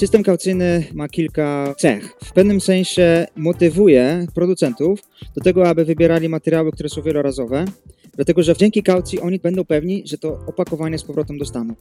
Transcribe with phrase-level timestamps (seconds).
[0.00, 2.16] System kaucyjny ma kilka cech.
[2.24, 5.00] W pewnym sensie motywuje producentów
[5.36, 7.64] do tego, aby wybierali materiały, które są wielorazowe,
[8.14, 11.74] dlatego że dzięki kaucji oni będą pewni, że to opakowanie z powrotem dostaną.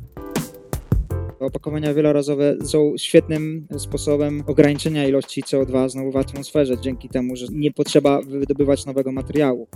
[1.40, 7.72] Opakowania wielorazowe są świetnym sposobem ograniczenia ilości CO2 znowu w atmosferze, dzięki temu, że nie
[7.72, 9.67] potrzeba wydobywać nowego materiału.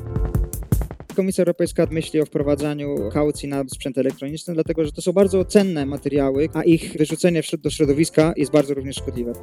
[1.16, 5.86] Komisja Europejska myśli o wprowadzaniu kaucji na sprzęt elektroniczny, dlatego że to są bardzo cenne
[5.86, 9.34] materiały, a ich wyrzucenie do środowiska jest bardzo również szkodliwe.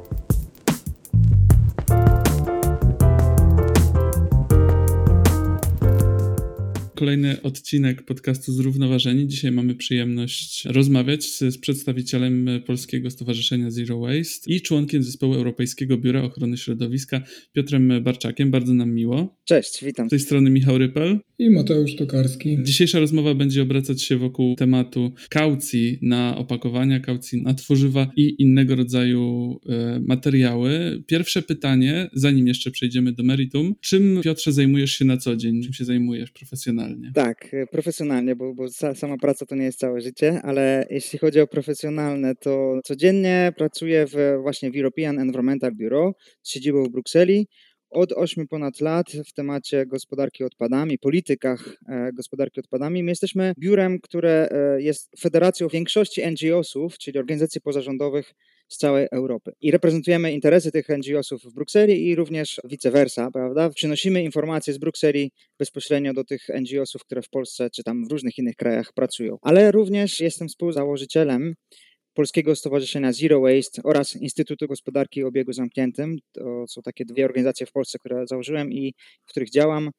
[7.01, 9.27] kolejny odcinek podcastu Zrównoważeni.
[9.27, 15.97] Dzisiaj mamy przyjemność rozmawiać z, z, przedstawicielem Polskiego Stowarzyszenia Zero Waste i członkiem zespołu Europejskiego
[15.97, 17.21] Biura Ochrony Środowiska
[17.53, 18.51] Piotrem Barczakiem.
[18.51, 19.37] Bardzo nam miło.
[19.45, 20.07] Cześć, witam.
[20.07, 22.57] Z tej strony Michał Rypel i Mateusz Tokarski.
[22.63, 28.75] Dzisiejsza rozmowa będzie obracać się wokół tematu kaucji na opakowania, kaucji na tworzywa i innego
[28.75, 31.03] rodzaju e, materiały.
[31.07, 33.75] Pierwsze pytanie, zanim jeszcze przejdziemy do meritum.
[33.81, 35.63] Czym, Piotrze, zajmujesz się na co dzień?
[35.63, 37.11] Czym się zajmujesz profesjonalnie?
[37.15, 41.39] Tak, e, profesjonalnie, bo, bo sama praca to nie jest całe życie, ale jeśli chodzi
[41.39, 47.47] o profesjonalne, to codziennie pracuję w, właśnie w European Environmental Bureau z siedzibą w Brukseli
[47.91, 53.03] od 8 ponad lat w temacie gospodarki odpadami, politykach e, gospodarki odpadami.
[53.03, 58.33] My jesteśmy biurem, które e, jest federacją większości NGO-sów, czyli organizacji pozarządowych
[58.67, 59.51] z całej Europy.
[59.61, 63.69] I reprezentujemy interesy tych NGO-sów w Brukseli i również vice versa, prawda?
[63.69, 68.37] Przynosimy informacje z Brukseli bezpośrednio do tych NGO-sów, które w Polsce czy tam w różnych
[68.37, 69.37] innych krajach pracują.
[69.41, 71.55] Ale również jestem współzałożycielem
[72.13, 76.17] Polskiego Stowarzyszenia Zero Waste oraz Instytutu Gospodarki Obiegu Zamkniętym.
[76.31, 78.93] To są takie dwie organizacje w Polsce, które założyłem i
[79.25, 79.89] w których działam.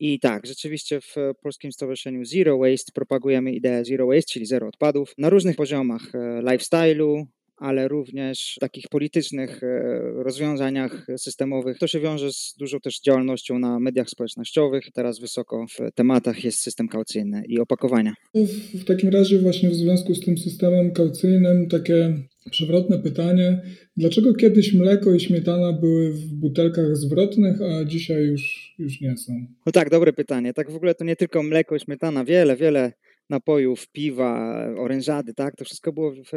[0.00, 5.12] I tak, rzeczywiście w Polskim Stowarzyszeniu Zero Waste propagujemy ideę Zero Waste, czyli zero odpadów,
[5.18, 7.24] na różnych poziomach e, lifestyle'u,
[7.58, 9.90] ale również w takich politycznych e,
[10.22, 11.78] rozwiązaniach systemowych.
[11.78, 14.84] To się wiąże z dużą też działalnością na mediach społecznościowych.
[14.94, 18.14] Teraz wysoko w tematach jest system kaucyjny i opakowania.
[18.34, 22.14] W, w takim razie właśnie w związku z tym systemem kaucyjnym takie
[22.50, 23.62] przewrotne pytanie.
[23.96, 29.32] Dlaczego kiedyś mleko i śmietana były w butelkach zwrotnych, a dzisiaj już, już nie są?
[29.66, 30.54] No tak, dobre pytanie.
[30.54, 32.92] Tak w ogóle to nie tylko mleko i śmietana, wiele, wiele
[33.30, 35.56] napojów, piwa, orężady, tak?
[35.56, 36.30] To wszystko było w,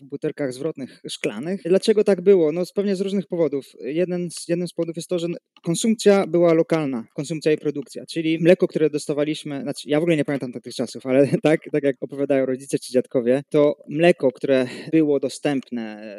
[0.00, 1.60] w, butelkach zwrotnych szklanych.
[1.64, 2.52] Dlaczego tak było?
[2.52, 3.64] No pewnie z różnych powodów.
[3.80, 5.26] Jeden z, jednym z powodów jest to, że
[5.62, 10.24] konsumpcja była lokalna, konsumpcja i produkcja, czyli mleko, które dostawaliśmy, znaczy ja w ogóle nie
[10.24, 15.20] pamiętam tych czasów, ale tak, tak jak opowiadają rodzice czy dziadkowie, to mleko, które było
[15.20, 16.16] dostępne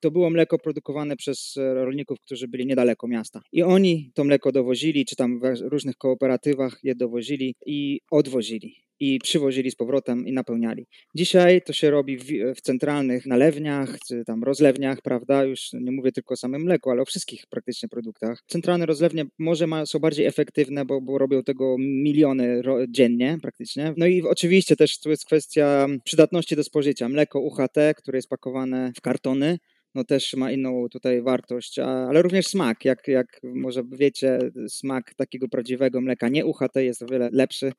[0.00, 3.40] to było mleko produkowane przez rolników, którzy byli niedaleko miasta.
[3.52, 9.18] I oni to mleko dowozili, czy tam w różnych kooperatywach je dowozili i odwozili i
[9.18, 10.86] przywozili z powrotem i napełniali.
[11.14, 12.24] Dzisiaj to się robi w,
[12.56, 15.44] w, centralnych nalewniach, czy tam rozlewniach, prawda?
[15.44, 18.42] Już nie mówię tylko o samym mleku, ale o wszystkich praktycznie produktach.
[18.46, 23.94] Centralne rozlewnie może ma, są bardziej efektywne, bo, bo robią tego miliony ro, dziennie praktycznie.
[23.96, 27.08] No i oczywiście też tu jest kwestia przydatności do spożycia.
[27.08, 29.58] Mleko UHT, które jest pakowane w kartony,
[29.94, 34.38] no też ma inną tutaj wartość, ale również smak, jak, jak może wiecie,
[34.68, 37.72] smak takiego prawdziwego mleka nie UHT jest o wiele lepszy.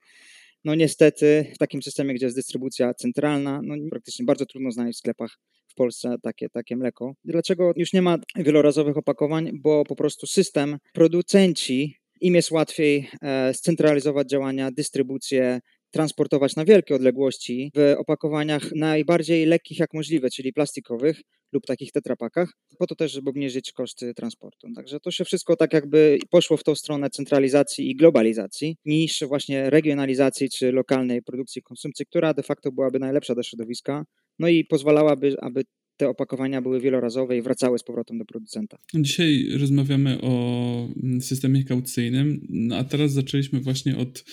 [0.66, 5.00] No niestety w takim systemie, gdzie jest dystrybucja centralna, no praktycznie bardzo trudno znaleźć w
[5.00, 5.38] sklepach
[5.68, 7.14] w Polsce takie, takie mleko.
[7.24, 9.52] Dlaczego już nie ma wielorazowych opakowań?
[9.54, 15.60] Bo po prostu system, producenci, im jest łatwiej e, scentralizować działania, dystrybucję,
[15.92, 22.54] transportować na wielkie odległości w opakowaniach najbardziej lekkich jak możliwe, czyli plastikowych lub takich tetrapakach,
[22.80, 24.68] po to też, żeby obniżyć koszty transportu.
[24.76, 29.70] Także to się wszystko tak jakby poszło w tą stronę centralizacji i globalizacji, niż właśnie
[29.70, 34.06] regionalizacji czy lokalnej produkcji konsumpcji, która de facto byłaby najlepsza dla środowiska,
[34.40, 35.64] no i pozwalałaby, aby
[35.98, 38.78] te opakowania były wielorazowe i wracały z powrotem do producenta.
[38.96, 44.24] Dzisiaj rozmawiamy o mm, systemie kaucyjnym, no a teraz zaczęliśmy właśnie od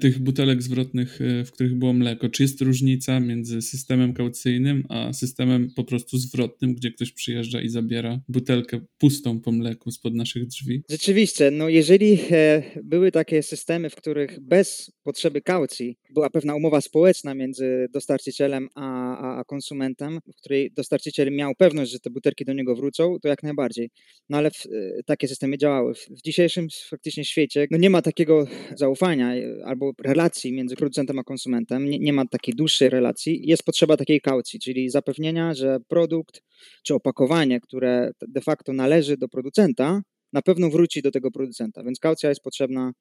[0.00, 2.28] tych butelek zwrotnych, e, w których było mleko.
[2.28, 7.68] Czy jest różnica między systemem kaucyjnym a systemem po prostu zwrotnym, gdzie ktoś przyjeżdża i
[7.68, 10.82] zabiera butelkę pustą po mleku spod naszych drzwi?
[10.90, 16.80] Rzeczywiście, no jeżeli e, były takie systemy, w których bez potrzeby kaucji była pewna umowa
[16.80, 22.52] społeczna między dostarczycielem a, a konsumentem, w której dostarczyciel miał pewność, że te butelki do
[22.52, 23.90] niego wrócą, to jak najbardziej.
[24.28, 24.66] No ale w,
[25.06, 25.94] takie systemy działały.
[25.94, 28.46] W, w dzisiejszym faktycznie świecie no nie ma takiego
[28.76, 29.34] zaufania
[29.66, 33.40] albo relacji między producentem a konsumentem, nie, nie ma takiej dłuższej relacji.
[33.48, 36.42] Jest potrzeba takiej kaucji, czyli zapewnienia, że produkt
[36.82, 40.02] czy opakowanie, które de facto należy do producenta,
[40.32, 42.92] na pewno wróci do tego producenta, więc kaucja jest potrzebna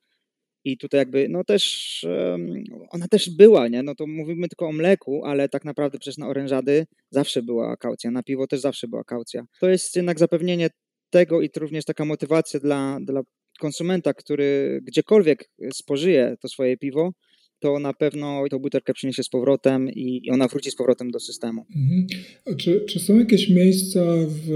[0.67, 2.05] I tutaj jakby, no też,
[2.89, 3.83] ona też była, nie?
[3.83, 8.11] No to mówimy tylko o mleku, ale tak naprawdę przecież na orężady zawsze była kaucja,
[8.11, 9.45] na piwo też zawsze była kaucja.
[9.59, 10.69] To jest jednak zapewnienie
[11.09, 13.21] tego i również taka motywacja dla, dla
[13.59, 17.11] konsumenta, który gdziekolwiek spożyje to swoje piwo,
[17.59, 21.65] to na pewno tą butelkę przyniesie z powrotem i ona wróci z powrotem do systemu.
[21.75, 22.07] Mhm.
[22.57, 24.49] Czy, czy są jakieś miejsca w,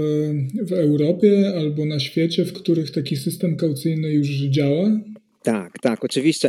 [0.62, 5.00] w Europie albo na świecie, w których taki system kaucyjny już działa?
[5.42, 6.48] Tak, tak, oczywiście.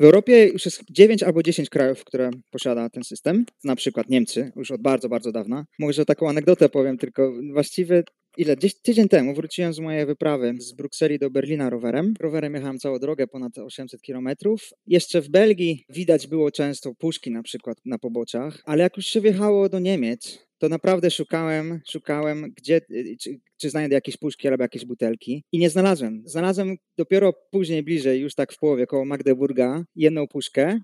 [0.00, 4.52] W Europie już jest 9 albo 10 krajów, które posiada ten system, na przykład Niemcy,
[4.56, 5.64] już od bardzo, bardzo dawna.
[5.78, 8.02] Może taką anegdotę powiem, tylko właściwie
[8.36, 8.56] ile?
[8.82, 12.14] Tydzień temu wróciłem z mojej wyprawy z Brukseli do Berlina rowerem.
[12.20, 14.70] Rowerem jechałem całą drogę, ponad 800 kilometrów.
[14.86, 19.20] Jeszcze w Belgii widać było często puszki na przykład na poboczach, ale jak już się
[19.20, 22.80] wjechało do Niemiec, to naprawdę szukałem, szukałem, gdzie,
[23.20, 26.22] czy, czy znajdę jakieś puszki albo jakieś butelki i nie znalazłem.
[26.26, 30.78] Znalazłem dopiero później, bliżej, już tak w połowie, koło Magdeburga, jedną puszkę,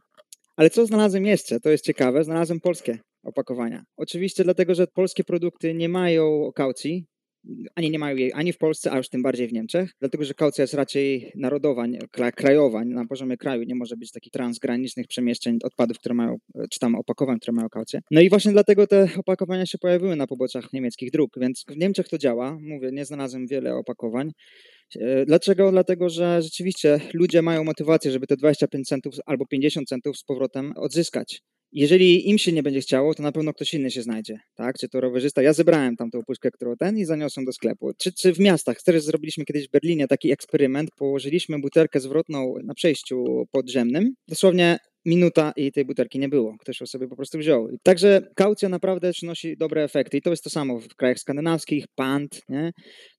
[0.57, 3.85] ale co znalazłem jeszcze, to jest ciekawe, znalazłem polskie opakowania.
[3.97, 7.07] Oczywiście dlatego, że polskie produkty nie mają kaucji,
[7.75, 10.35] ani nie mają jej ani w Polsce, a już tym bardziej w Niemczech, dlatego że
[10.35, 11.87] kaucja jest raczej narodowa,
[12.37, 16.37] krajowa, na poziomie kraju nie może być takich transgranicznych przemieszczeń odpadów, które mają,
[16.71, 18.01] czy tam opakowań, które mają kaucję.
[18.11, 22.09] No i właśnie dlatego te opakowania się pojawiły na poboczach niemieckich dróg, więc w Niemczech
[22.09, 22.59] to działa.
[22.61, 24.31] Mówię, nie znalazłem wiele opakowań.
[25.01, 25.71] E, dlaczego?
[25.71, 30.73] Dlatego, że rzeczywiście ludzie mają motywację, żeby te 25 centów albo 50 centów z powrotem
[30.77, 34.79] odzyskać jeżeli im się nie będzie chciało, to na pewno ktoś inny się znajdzie, tak?
[34.79, 35.43] Czy to rowerzysta.
[35.43, 37.91] Ja zebrałem tam tą puszkę, którą ten i zaniosłem do sklepu.
[37.99, 42.75] Czy, czy w miastach, też zrobiliśmy kiedyś w Berlinie taki eksperyment, położyliśmy butelkę zwrotną na
[42.75, 44.15] przejściu podziemnym.
[44.29, 46.57] Dosłownie minuta i tej butelki nie było.
[46.59, 47.69] Ktoś ją sobie po prostu wziął.
[47.83, 52.43] Także kaucja naprawdę przynosi dobre efekty i to jest to samo w krajach skandynawskich, PANT,
[52.49, 52.73] nie?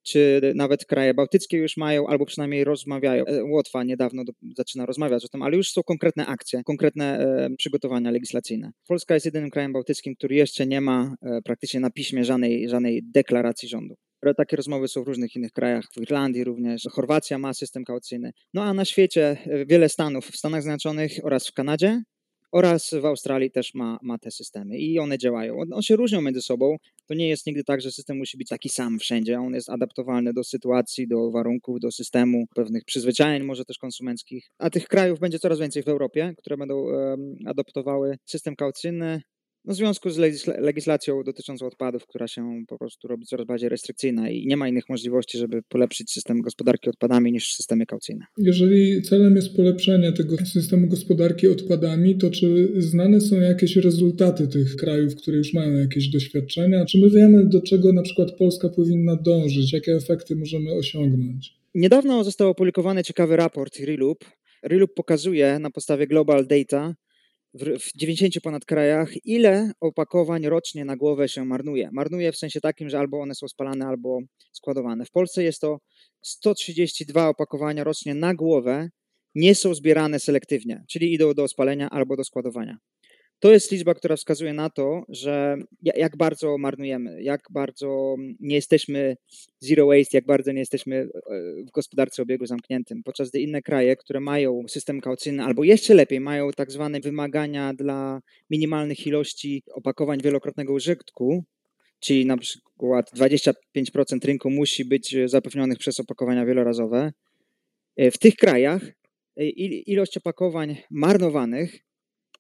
[0.03, 3.25] czy nawet kraje bałtyckie już mają, albo przynajmniej rozmawiają.
[3.25, 7.49] E, Łotwa niedawno do, zaczyna rozmawiać o tym, ale już są konkretne akcje, konkretne e,
[7.57, 8.71] przygotowania legislacyjne.
[8.87, 13.01] Polska jest jedynym krajem bałtyckim, który jeszcze nie ma e, praktycznie na piśmie żadnej, żadnej
[13.03, 13.95] deklaracji rządu.
[14.37, 16.87] Takie rozmowy są w różnych innych krajach, w Irlandii również.
[16.91, 18.31] Chorwacja ma system kaucyjny.
[18.53, 22.01] No a na świecie e, wiele stanów, w Stanach Zjednoczonych oraz w Kanadzie
[22.51, 25.59] oraz w Australii też ma, ma te systemy i one działają.
[25.59, 26.77] One się różnią między sobą.
[27.07, 29.39] To nie jest nigdy tak, że system musi być taki sam wszędzie.
[29.39, 34.51] On jest adaptowalny do sytuacji, do warunków, do systemu, pewnych przyzwyczajeń może też konsumenckich.
[34.57, 39.21] A tych krajów będzie coraz więcej w Europie, które będą um, adaptowały system kaucyjny
[39.65, 40.17] no, w związku z
[40.59, 44.89] legislacją dotyczącą odpadów, która się po prostu robi coraz bardziej restrykcyjna i nie ma innych
[44.89, 48.25] możliwości, żeby polepszyć system gospodarki odpadami niż systemy kaucyjne.
[48.37, 54.75] Jeżeli celem jest polepszenie tego systemu gospodarki odpadami, to czy znane są jakieś rezultaty tych
[54.75, 56.85] krajów, które już mają jakieś doświadczenia?
[56.85, 59.73] Czy my wiemy, do czego na przykład Polska powinna dążyć?
[59.73, 61.53] Jakie efekty możemy osiągnąć?
[61.75, 64.25] Niedawno został opublikowany ciekawy raport ReLoop.
[64.63, 66.95] ReLoop pokazuje na podstawie Global Data,
[67.53, 71.89] w, w 90 ponad krajach, ile opakowań rocznie na głowę się marnuje.
[71.91, 74.19] Marnuje w sensie takim, że albo one są spalane, albo
[74.51, 75.05] składowane.
[75.05, 75.79] W Polsce jest to
[76.21, 78.89] 132 opakowania rocznie na głowę,
[79.35, 82.77] nie są zbierane selektywnie, czyli idą do spalenia albo do składowania.
[83.41, 89.17] To jest liczba, która wskazuje na to, że jak bardzo marnujemy, jak bardzo nie jesteśmy
[89.59, 91.09] zero waste, jak bardzo nie jesteśmy e,
[91.63, 96.19] w gospodarce obiegu zamkniętym, podczas gdy inne kraje, które mają system kaucyjny albo jeszcze lepiej
[96.19, 101.43] mają tak zwane wymagania dla minimalnych ilości opakowań wielokrotnego użytku,
[101.99, 103.53] czyli na przykład 25%
[104.25, 107.13] rynku musi być zapewnionych przez opakowania wielorazowe.
[107.97, 108.83] E, w tych krajach
[109.37, 111.79] e, ilość opakowań marnowanych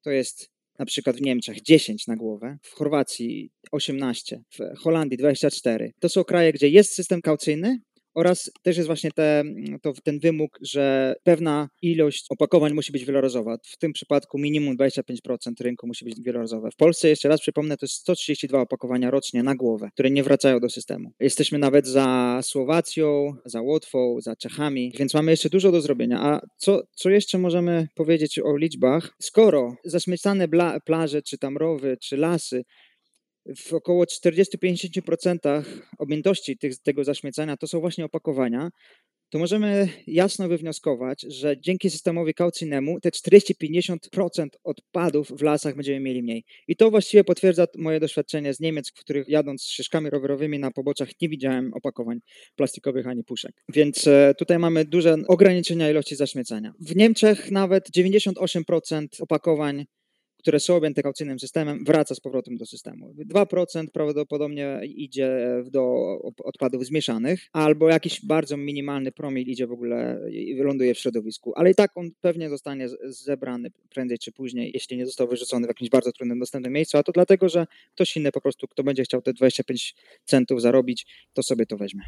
[0.03, 0.51] to jest
[0.81, 5.93] na przykład w Niemczech 10 na głowę, w Chorwacji 18, w Holandii 24.
[5.99, 7.79] To są kraje, gdzie jest system kaucyjny,
[8.13, 9.43] oraz też jest właśnie te,
[9.81, 13.57] to, ten wymóg, że pewna ilość opakowań musi być wielorazowa.
[13.63, 15.11] W tym przypadku minimum 25%
[15.61, 16.71] rynku musi być wielorazowe.
[16.71, 20.59] W Polsce, jeszcze raz przypomnę, to jest 132 opakowania rocznie na głowę, które nie wracają
[20.59, 21.11] do systemu.
[21.19, 26.19] Jesteśmy nawet za Słowacją, za Łotwą, za Czechami, więc mamy jeszcze dużo do zrobienia.
[26.21, 29.15] A co, co jeszcze możemy powiedzieć o liczbach?
[29.19, 30.47] Skoro zaśmiecane
[30.85, 32.63] plaże, czy tam rowy, czy lasy
[33.45, 35.63] w około 40-50%
[35.97, 38.69] objętości tych, tego zaśmiecania to są właśnie opakowania,
[39.31, 46.23] to możemy jasno wywnioskować, że dzięki systemowi kaucyjnemu te 40-50% odpadów w lasach będziemy mieli
[46.23, 46.43] mniej.
[46.67, 51.09] I to właściwie potwierdza moje doświadczenie z Niemiec, w których jadąc ścieżkami rowerowymi na poboczach
[51.21, 52.19] nie widziałem opakowań
[52.55, 53.51] plastikowych ani puszek.
[53.69, 56.73] Więc e, tutaj mamy duże ograniczenia ilości zaśmiecania.
[56.79, 59.85] W Niemczech nawet 98% opakowań
[60.41, 63.13] które są objęte kaucyjnym systemem, wraca z powrotem do systemu.
[63.33, 70.55] 2% prawdopodobnie idzie do odpadów zmieszanych, albo jakiś bardzo minimalny promil idzie w ogóle i
[70.55, 75.05] ląduje w środowisku, ale i tak on pewnie zostanie zebrany prędzej czy później, jeśli nie
[75.05, 78.41] został wyrzucony w jakimś bardzo trudnym, dostępnym miejscu, a to dlatego, że ktoś inny po
[78.41, 79.95] prostu, kto będzie chciał te 25
[80.25, 82.03] centów zarobić, to sobie to weźmie.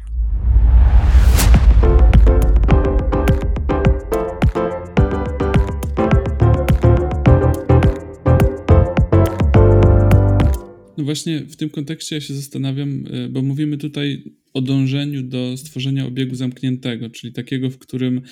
[10.98, 14.22] No właśnie w tym kontekście ja się zastanawiam, e, bo mówimy tutaj
[14.52, 18.22] o dążeniu do stworzenia obiegu zamkniętego, czyli takiego, w którym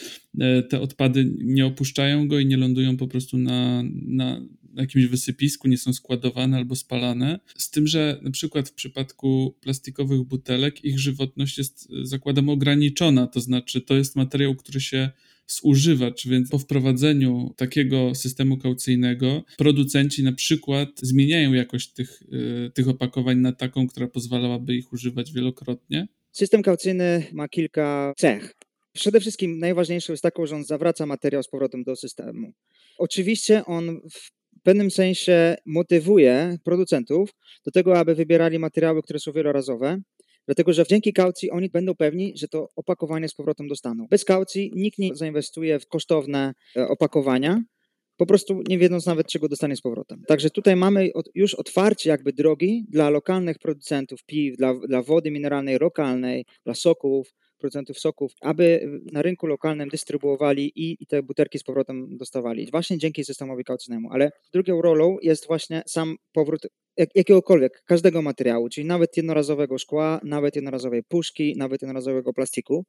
[0.41, 5.69] e, te odpady nie opuszczają go i nie lądują po prostu na, na jakimś wysypisku,
[5.69, 7.41] nie są składowane albo spalane.
[7.57, 13.27] Z tym, że na przykład w przypadku plastikowych butelek ich żywotność jest, e, zakładam, ograniczona,
[13.27, 15.11] to znaczy to jest materiał, który się
[15.61, 22.89] zużywać, więc po wprowadzeniu takiego systemu kaucyjnego producenci na przykład zmieniają jakość tych, y, tych
[22.89, 26.09] opakowań na taką, która pozwalałaby ich używać wielokrotnie?
[26.33, 28.55] System kaucyjny ma kilka cech.
[28.93, 32.53] Przede wszystkim najważniejszą jest taką, że on zawraca materiał z powrotem do systemu.
[32.99, 34.31] Oczywiście on w
[34.63, 37.31] pewnym sensie motywuje producentów
[37.65, 39.99] do tego, aby wybierali materiały, które są wielorazowe,
[40.47, 44.07] Dlatego, że dzięki kaucji oni będą pewni, że to opakowanie z powrotem dostaną.
[44.11, 47.63] Bez kaucji nikt nie zainwestuje w kosztowne e, opakowania,
[48.17, 50.23] po prostu nie wiedząc nawet, czego dostanie z powrotem.
[50.29, 55.79] Także tutaj mamy już otwarcie jakby drogi dla lokalnych producentów piw, dla, dla wody mineralnej
[55.79, 61.63] lokalnej, dla soków, producentów soków, aby na rynku lokalnym dystrybuowali i, i te butelki z
[61.63, 62.71] powrotem dostawali.
[62.71, 64.09] Właśnie dzięki systemowi kaucyjnemu.
[64.13, 70.21] Ale drugą rolą jest właśnie sam powrót jak, jakiegokolwiek, każdego materiału, czyli nawet jednorazowego szkła,
[70.25, 72.85] nawet jednorazowej puszki, nawet jednorazowego plastiku,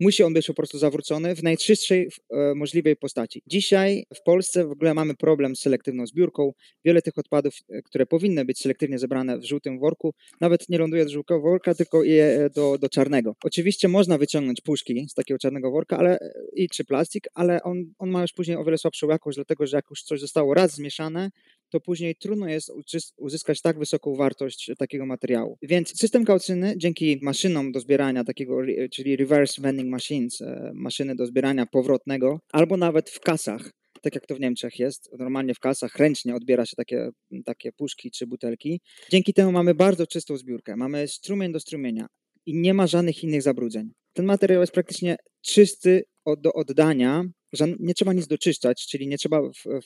[0.00, 3.42] musi on być po prostu zawrócony w najczystszej e, możliwej postaci.
[3.46, 6.52] Dzisiaj w Polsce w ogóle mamy problem z selektywną zbiórką.
[6.84, 11.04] Wiele tych odpadów, e, które powinny być selektywnie zebrane w żółtym worku, nawet nie ląduje
[11.04, 13.34] do żółtego worka, tylko je e, do, do czarnego.
[13.44, 16.18] Oczywiście można wyciągnąć puszki z takiego czarnego worka ale,
[16.52, 19.76] i czy plastik, ale on, on ma już później o wiele słabszą jakość, dlatego że
[19.76, 21.30] jak już coś zostało raz zmieszane,
[21.74, 22.72] to później trudno jest
[23.16, 25.58] uzyskać tak wysoką wartość takiego materiału.
[25.62, 28.58] Więc system kaucyjny dzięki maszynom do zbierania takiego,
[28.92, 33.70] czyli reverse vending machines, e, maszyny do zbierania powrotnego, albo nawet w kasach,
[34.02, 37.08] tak jak to w Niemczech jest, normalnie w kasach ręcznie odbiera się takie,
[37.44, 38.80] takie puszki czy butelki.
[39.10, 42.06] Dzięki temu mamy bardzo czystą zbiórkę, mamy strumień do strumienia
[42.46, 43.90] i nie ma żadnych innych zabrudzeń.
[44.12, 46.04] Ten materiał jest praktycznie czysty
[46.38, 47.24] do oddania
[47.56, 49.40] że nie trzeba nic doczyszczać, czyli nie trzeba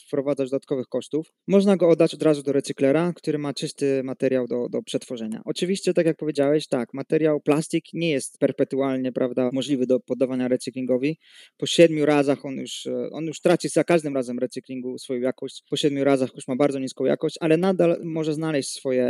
[0.06, 1.32] wprowadzać dodatkowych kosztów.
[1.46, 5.42] Można go oddać od razu do recyklera, który ma czysty materiał do, do przetworzenia.
[5.44, 11.18] Oczywiście, tak jak powiedziałeś, tak, materiał plastik nie jest perpetualnie, prawda, możliwy do poddawania recyklingowi.
[11.56, 15.64] Po siedmiu razach on już, on już traci za każdym razem recyklingu swoją jakość.
[15.70, 19.06] Po siedmiu razach już ma bardzo niską jakość, ale nadal może znaleźć swoje,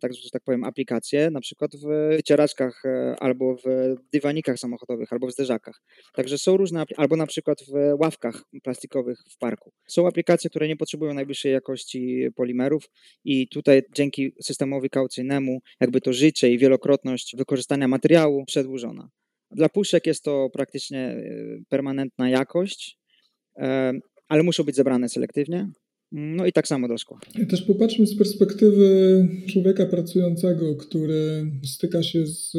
[0.00, 5.26] tak, że tak powiem, aplikacje, na przykład w wycieraczkach e, albo w dywanikach samochodowych, albo
[5.26, 5.82] w zderzakach.
[6.14, 9.72] Także są różne, albo na przykład w ławkach plastikowych w parku.
[9.86, 12.90] Są aplikacje, które nie potrzebują najwyższej jakości polimerów
[13.24, 19.08] i tutaj dzięki systemowi kaucyjnemu jakby to życie i wielokrotność wykorzystania materiału przedłużona.
[19.50, 21.22] Dla puszek jest to praktycznie e,
[21.68, 22.98] permanentna jakość,
[23.56, 23.92] e,
[24.28, 25.68] ale muszą być zebrane selektywnie.
[26.12, 27.20] No i tak samo do szkła.
[27.42, 32.58] I też popatrzmy z perspektywy człowieka pracującego, który styka się z e,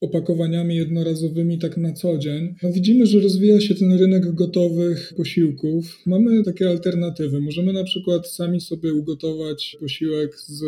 [0.00, 2.54] opakowaniami jednorazowymi tak na co dzień.
[2.62, 6.02] No widzimy, że rozwija się ten rynek gotowych posiłków.
[6.06, 7.40] Mamy takie alternatywy.
[7.40, 10.62] Możemy na przykład sami sobie ugotować posiłek z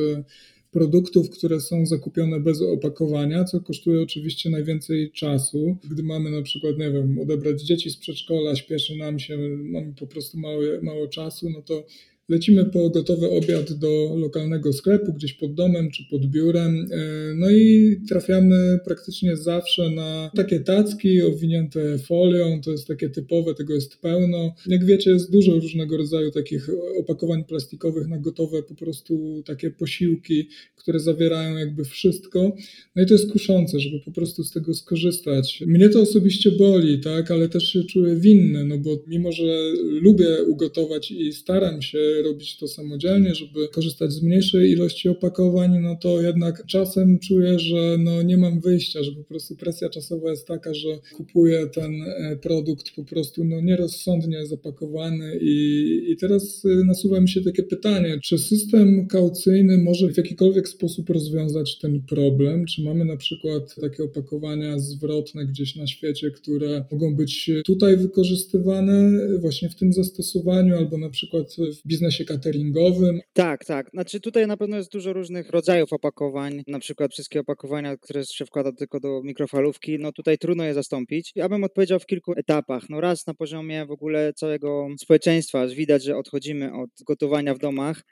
[0.71, 5.77] produktów, które są zakupione bez opakowania, co kosztuje oczywiście najwięcej czasu.
[5.91, 10.07] Gdy mamy na przykład, nie wiem, odebrać dzieci z przedszkola, śpieszy nam się, mamy po
[10.07, 11.87] prostu mało, mało czasu, no to
[12.29, 16.87] Lecimy po gotowy obiad do lokalnego sklepu, gdzieś pod domem czy pod biurem.
[16.91, 22.61] E, no i trafiamy praktycznie zawsze na takie tacki owinięte folią.
[22.61, 24.55] To jest takie typowe, tego jest pełno.
[24.67, 30.49] Jak wiecie, jest dużo różnego rodzaju takich opakowań plastikowych na gotowe po prostu takie posiłki,
[30.77, 32.57] które zawierają jakby wszystko.
[32.97, 35.63] No i to jest kuszące, żeby po prostu z tego skorzystać.
[35.67, 40.45] Mnie to osobiście boli, tak, ale też się czuję winny, no bo mimo, że lubię
[40.47, 46.23] ugotować i staram się robić to samodzielnie, żeby korzystać z mniejszej ilości opakowań, no to
[46.23, 50.75] jednak czasem czuję, że no nie mam wyjścia, że po prostu presja czasowa jest taka,
[50.75, 57.21] że kupuję ten e, produkt po prostu no nierozsądnie zapakowany i, i teraz e, nasuwa
[57.21, 62.67] mi się takie pytanie, czy system kaucyjny może w jakikolwiek sposób rozwiązać ten problem?
[62.67, 69.11] Czy mamy na przykład takie opakowania zwrotne gdzieś na świecie, które mogą być tutaj wykorzystywane
[69.39, 73.21] właśnie w tym zastosowaniu albo na przykład w biznesie biznesie cateringowym.
[73.33, 73.91] Tak, tak.
[73.91, 78.47] Znaczy tutaj na pewno jest dużo różnych rodzajów opakowań, na przykład wszystkie opakowania, które się
[78.47, 81.33] wkłada tylko do mikrofalówki, no tutaj trudno je zastąpić.
[81.35, 82.83] Ja bym odpowiedział w kilku etapach.
[82.91, 88.03] No raz na poziomie w ogóle całego społeczeństwa, widać, że odchodzimy od gotowania w domach,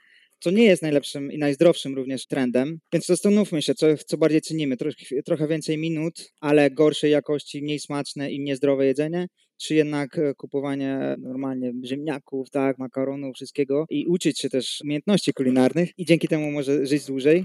[0.47, 2.79] co nie jest najlepszym i najzdrowszym również trendem.
[2.93, 4.76] Więc zastanówmy się, co, co bardziej cenimy.
[4.76, 9.26] Trochę, trochę więcej minut, ale gorszej jakości, mniej smaczne i niezdrowe jedzenie,
[9.57, 15.91] czy jednak e, kupowanie normalnie ziemniaków, tak, makaronu, wszystkiego i uczyć się też umiejętności kulinarnych
[15.99, 17.45] i dzięki temu może żyć dłużej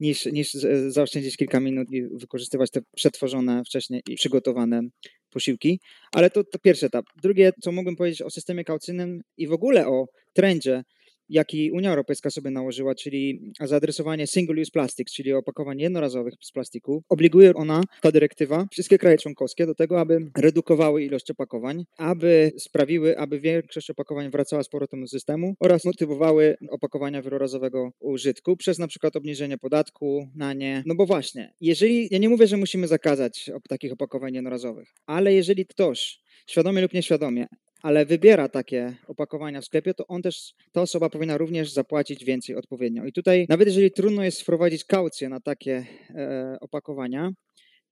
[0.00, 0.52] niż, niż
[0.88, 4.82] zaoszczędzić kilka minut i wykorzystywać te przetworzone wcześniej i przygotowane
[5.30, 5.80] posiłki.
[6.12, 7.04] Ale to, to pierwszy etap.
[7.22, 10.82] Drugie, co mógłbym powiedzieć o systemie kaucyjnym i w ogóle o trendzie,
[11.28, 17.02] jaki Unia Europejska sobie nałożyła, czyli zaadresowanie single-use plastics, czyli opakowań jednorazowych z plastiku.
[17.08, 23.18] Obliguje ona, ta dyrektywa, wszystkie kraje członkowskie do tego, aby redukowały ilość opakowań, aby sprawiły,
[23.18, 28.86] aby większość opakowań wracała z powrotem do systemu oraz motywowały opakowania wielorazowego użytku przez na
[28.86, 30.82] przykład obniżenie podatku na nie.
[30.86, 35.66] No bo właśnie, jeżeli, ja nie mówię, że musimy zakazać takich opakowań jednorazowych, ale jeżeli
[35.66, 37.46] ktoś świadomie lub nieświadomie
[37.82, 42.56] ale wybiera takie opakowania w sklepie, to on też, ta osoba powinna również zapłacić więcej
[42.56, 43.04] odpowiednio.
[43.04, 47.30] I tutaj, nawet jeżeli trudno jest wprowadzić kaucję na takie e, opakowania,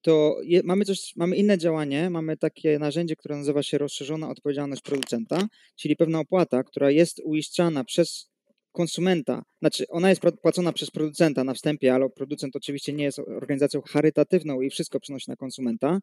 [0.02, 4.82] to je, mamy, coś, mamy inne działanie, mamy takie narzędzie, które nazywa się rozszerzona odpowiedzialność
[4.82, 8.29] producenta, czyli pewna opłata, która jest uiszczana przez
[8.72, 13.80] konsumenta, znaczy ona jest płacona przez producenta na wstępie, ale producent oczywiście nie jest organizacją
[13.80, 15.98] charytatywną i wszystko przynosi na konsumenta.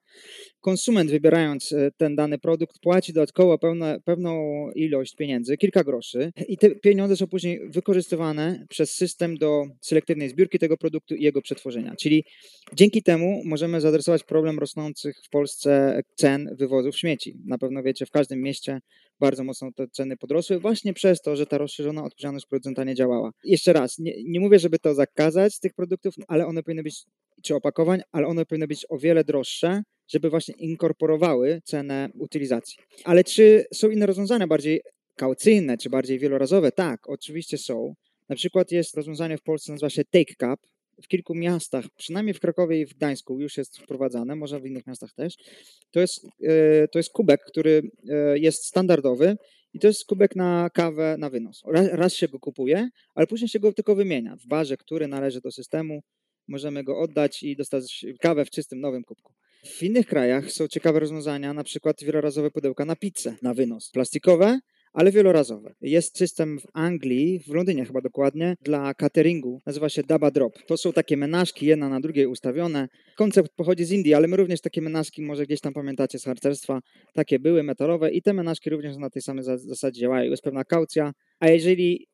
[0.62, 4.38] Konsument wybierając e, ten dany produkt płaci dodatkowo pełne, pewną
[4.76, 10.60] ilość pieniędzy, kilka groszy i te pieniądze są później wykorzystywane przez system do selektywnej zbiórki
[10.60, 11.96] tego produktu i jego przetworzenia.
[11.96, 12.26] Czyli
[12.74, 17.38] dzięki temu możemy zaadresować problem rosnących w Polsce cen wywozów śmieci.
[17.46, 18.80] Na pewno wiecie, w każdym mieście
[19.20, 23.32] bardzo mocno te ceny podrosły właśnie przez to, że ta rozszerzona odpowiedzialność producenta nie działała.
[23.44, 27.04] Jeszcze raz, nie, nie mówię, żeby to zakazać tych produktów, ale one powinny być,
[27.44, 32.78] czy opakowań, ale one powinny być o wiele droższe, żeby właśnie inkorporowały cenę utylizacji.
[33.04, 34.82] Ale czy są inne rozwiązania bardziej
[35.16, 36.72] kaucyjne, czy bardziej wielorazowe?
[36.72, 37.94] Tak, oczywiście są.
[38.30, 40.60] Na przykład jest rozwiązanie w Polsce, nazywa się Take Cup,
[41.04, 44.88] w kilku miastach, przynajmniej w Krakowie i w Gdańsku już jest wprowadzane, może w innych
[44.88, 45.36] miastach też.
[45.92, 49.38] To jest, e, to jest kubek, który e, jest standardowy
[49.74, 51.62] i to jest kubek na kawę na wynos.
[51.68, 54.36] Raz, raz się go kupuje, ale później się go tylko wymienia.
[54.36, 56.02] W barze, który należy do systemu,
[56.48, 59.34] możemy go oddać i dostać kawę w czystym, nowym kubku.
[59.66, 63.90] W innych krajach są ciekawe rozwiązania, na przykład wielorazowe pudełka na pizzę na wynos.
[63.92, 64.60] Plastikowe,
[64.94, 65.74] ale wielorazowe.
[65.82, 69.60] Jest system w Anglii, w Londynie chyba dokładnie, dla cateringu.
[69.66, 70.54] Nazywa się Daba Drop.
[70.68, 72.88] To są takie menażki, jedna na drugiej ustawione.
[73.18, 76.80] Koncept pochodzi z Indii, ale my również takie menażki, może gdzieś tam pamiętacie z harcerstwa,
[77.14, 80.32] takie były metalowe i te menażki również na tej samej zasadzie działają.
[80.32, 82.08] Jest pewna kaucja, a jeżeli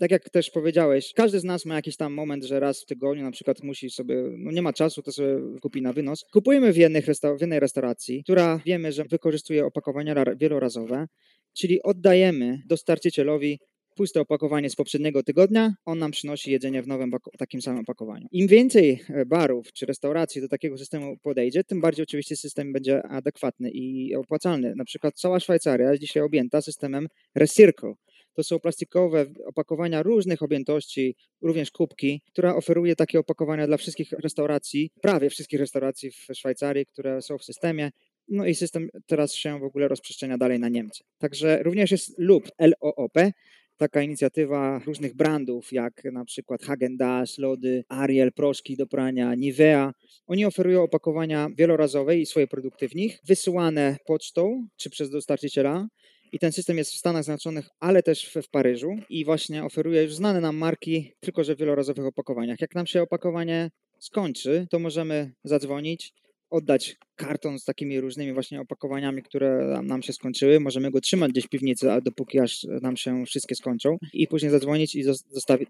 [0.00, 3.24] tak jak też powiedziałeś, każdy z nas ma jakiś tam moment, że raz w tygodniu
[3.24, 6.24] na przykład musi sobie, no nie ma czasu, to sobie kupi na wynos.
[6.32, 11.06] Kupujemy w, jednej restauracji, która wiemy, że wykorzystuje opakowania wielorazowe
[11.54, 13.58] czyli oddajemy dostarczycielowi
[14.00, 18.26] puste opakowanie z poprzedniego tygodnia, on nam przynosi jedzenie w nowym takim samym opakowaniu.
[18.32, 23.02] Im więcej e, barów czy restauracji do takiego systemu podejdzie, tym bardziej oczywiście system będzie
[23.02, 24.74] adekwatny i opłacalny.
[24.76, 27.94] Na przykład cała Szwajcaria jest dzisiaj objęta systemem Recircle.
[28.34, 34.90] To są plastikowe opakowania różnych objętości, również kubki, która oferuje takie opakowania dla wszystkich restauracji,
[35.02, 37.90] prawie wszystkich restauracji w Szwajcarii, które są w systemie.
[38.30, 41.04] No i system teraz się w ogóle rozprzestrzenia dalej na Niemcy.
[41.18, 43.32] Także również jest LOOP, L-O-O-P,
[43.76, 49.92] taka inicjatywa różnych brandów, jak na przykład Hagen-Dazs, lody, Ariel, proszki do prania, Nivea.
[50.26, 55.86] Oni oferują opakowania wielorazowe i swoje produkty w nich, wysyłane pocztą czy przez dostarczyciela.
[56.32, 60.02] I ten system jest w Stanach Zjednoczonych, ale też w, w Paryżu i właśnie oferuje
[60.02, 62.60] już znane nam marki, tylko że w wielorazowych opakowaniach.
[62.60, 66.12] Jak nam się opakowanie skończy, to możemy zadzwonić
[66.50, 70.60] oddać karton z takimi różnymi właśnie opakowaniami, które nam się skończyły.
[70.60, 74.94] Możemy go trzymać gdzieś w piwnicy, dopóki aż nam się wszystkie skończą i później zadzwonić
[74.94, 75.04] i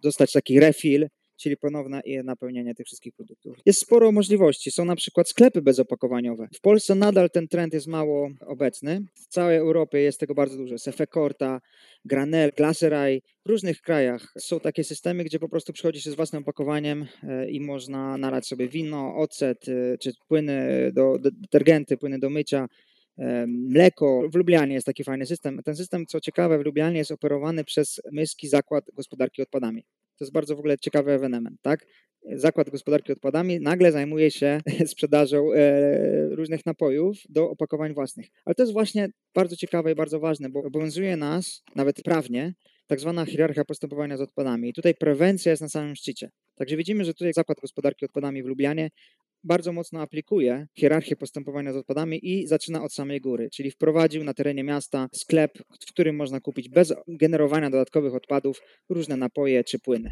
[0.03, 1.09] dostać taki refill
[1.41, 3.57] czyli ponowne napełnienie tych wszystkich produktów.
[3.67, 4.71] Jest sporo możliwości.
[4.71, 6.49] Są na przykład sklepy bezopakowaniowe.
[6.55, 9.01] W Polsce nadal ten trend jest mało obecny.
[9.15, 10.79] W całej Europie jest tego bardzo dużo.
[10.79, 11.61] Sefe Corta,
[12.05, 13.23] Granel, Glacerai.
[13.47, 17.51] W różnych krajach są takie systemy, gdzie po prostu przychodzi się z własnym opakowaniem e,
[17.51, 22.67] i można nalać sobie wino, ocet, e, czy płyny do detergenty, płyny do mycia,
[23.19, 24.29] e, mleko.
[24.33, 25.61] W Lublianie jest taki fajny system.
[25.65, 29.85] Ten system, co ciekawe, w Lublianie jest operowany przez Myski Zakład Gospodarki Odpadami.
[30.21, 31.87] To jest bardzo w ogóle ciekawy ewenement, tak?
[32.33, 34.61] Zakład Gospodarki Odpadami nagle zajmuje się
[34.93, 38.27] sprzedażą e, różnych napojów do opakowań własnych.
[38.45, 42.55] Ale to jest właśnie bardzo ciekawe i bardzo ważne, bo obowiązuje nas, nawet prawnie,
[42.87, 44.69] tak zwana hierarchia postępowania z odpadami.
[44.69, 46.31] I tutaj prewencja jest na samym szczycie.
[46.55, 48.91] Także widzimy, że tutaj Zakład Gospodarki Odpadami w Lublianie
[49.45, 54.35] bardzo mocno aplikuje hierarchię postępowania z odpadami i zaczyna od samej góry, czyli wprowadził na
[54.35, 60.11] terenie miasta sklep, w którym można kupić bez generowania dodatkowych odpadów różne napoje czy płyny.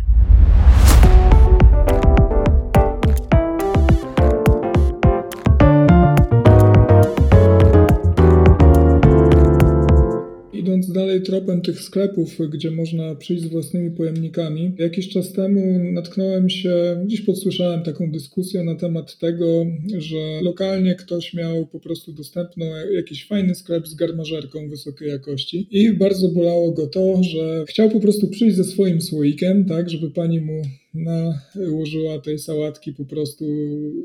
[10.92, 17.03] Dalej tropem tych sklepów, gdzie można przyjść z własnymi pojemnikami, jakiś czas temu natknąłem się,
[17.05, 19.66] gdzieś podsłyszałem taką dyskusję na temat tego,
[19.98, 25.92] że lokalnie ktoś miał po prostu dostępny jakiś fajny sklep z garmażerką wysokiej jakości i
[25.92, 30.40] bardzo bolało go to, że chciał po prostu przyjść ze swoim słoikiem, tak, żeby pani
[30.40, 30.62] mu
[30.99, 33.45] nałożyła tej sałatki po prostu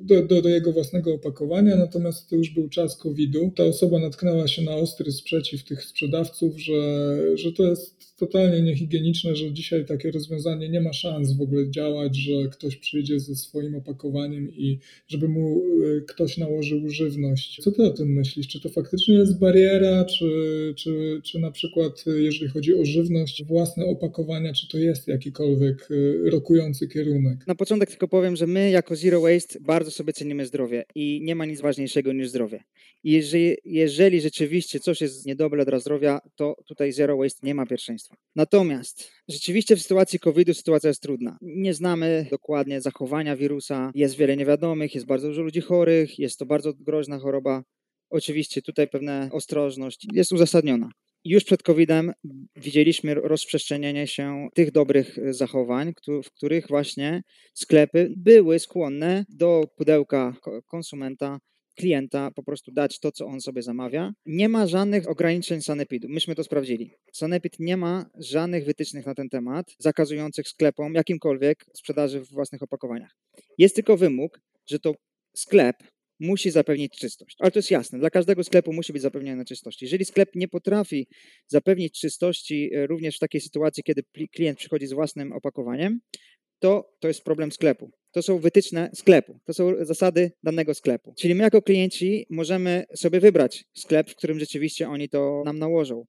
[0.01, 3.51] do, do, do, jego własnego opakowania, natomiast to już był czas COVID-u.
[3.51, 9.35] Ta osoba natknęła się na ostry sprzeciw tych sprzedawców, że, że to jest totalnie niehigieniczne,
[9.35, 13.75] że dzisiaj takie rozwiązanie nie ma szans w ogóle działać, że ktoś przyjdzie ze swoim
[13.75, 17.59] opakowaniem i żeby mu y, ktoś nałożył żywność.
[17.63, 18.47] Co ty o tym myślisz?
[18.47, 20.25] Czy to faktycznie jest bariera, czy,
[20.77, 25.91] czy, czy na przykład y, jeżeli chodzi o żywność, własne opakowania, czy to jest jakikolwiek
[25.91, 27.47] y, rokujący kierunek?
[27.47, 31.35] Na początek tylko powiem, że my jako Zero Waste bardzo sobie cenimy zdrowie i nie
[31.35, 32.63] ma nic ważniejszego niż zdrowie.
[33.03, 38.02] Jeżeli, jeżeli rzeczywiście coś jest niedobre dla zdrowia, to tutaj Zero Waste nie ma pierwszeństwa.
[38.35, 41.37] Natomiast rzeczywiście w sytuacji COVID-u sytuacja jest trudna.
[41.41, 46.45] Nie znamy dokładnie zachowania wirusa, jest wiele niewiadomych, jest bardzo dużo ludzi chorych, jest to
[46.45, 47.63] bardzo groźna choroba.
[48.09, 50.89] Oczywiście tutaj pewna ostrożność jest uzasadniona.
[51.25, 52.13] Już przed COVID-em
[52.55, 60.35] widzieliśmy rozprzestrzenianie się tych dobrych zachowań, w których właśnie sklepy były skłonne do pudełka
[60.67, 61.39] konsumenta
[61.75, 64.13] klienta po prostu dać to, co on sobie zamawia.
[64.25, 66.07] Nie ma żadnych ograniczeń sanepidu.
[66.09, 66.91] Myśmy to sprawdzili.
[67.13, 73.15] Sanepid nie ma żadnych wytycznych na ten temat zakazujących sklepom jakimkolwiek sprzedaży w własnych opakowaniach.
[73.57, 74.95] Jest tylko wymóg, że to
[75.35, 75.75] sklep
[76.19, 77.35] musi zapewnić czystość.
[77.39, 79.81] Ale to jest jasne, dla każdego sklepu musi być zapewniona czystość.
[79.81, 81.07] Jeżeli sklep nie potrafi
[81.47, 84.03] zapewnić czystości e, również w takiej sytuacji, kiedy
[84.35, 85.99] klient przychodzi z własnym opakowaniem,
[86.63, 87.91] to to jest problem sklepu.
[88.11, 91.13] To są wytyczne sklepu, to są zasady danego sklepu.
[91.17, 96.05] Czyli my jako klienci możemy sobie wybrać sklep, w którym rzeczywiście oni to nam nałożą.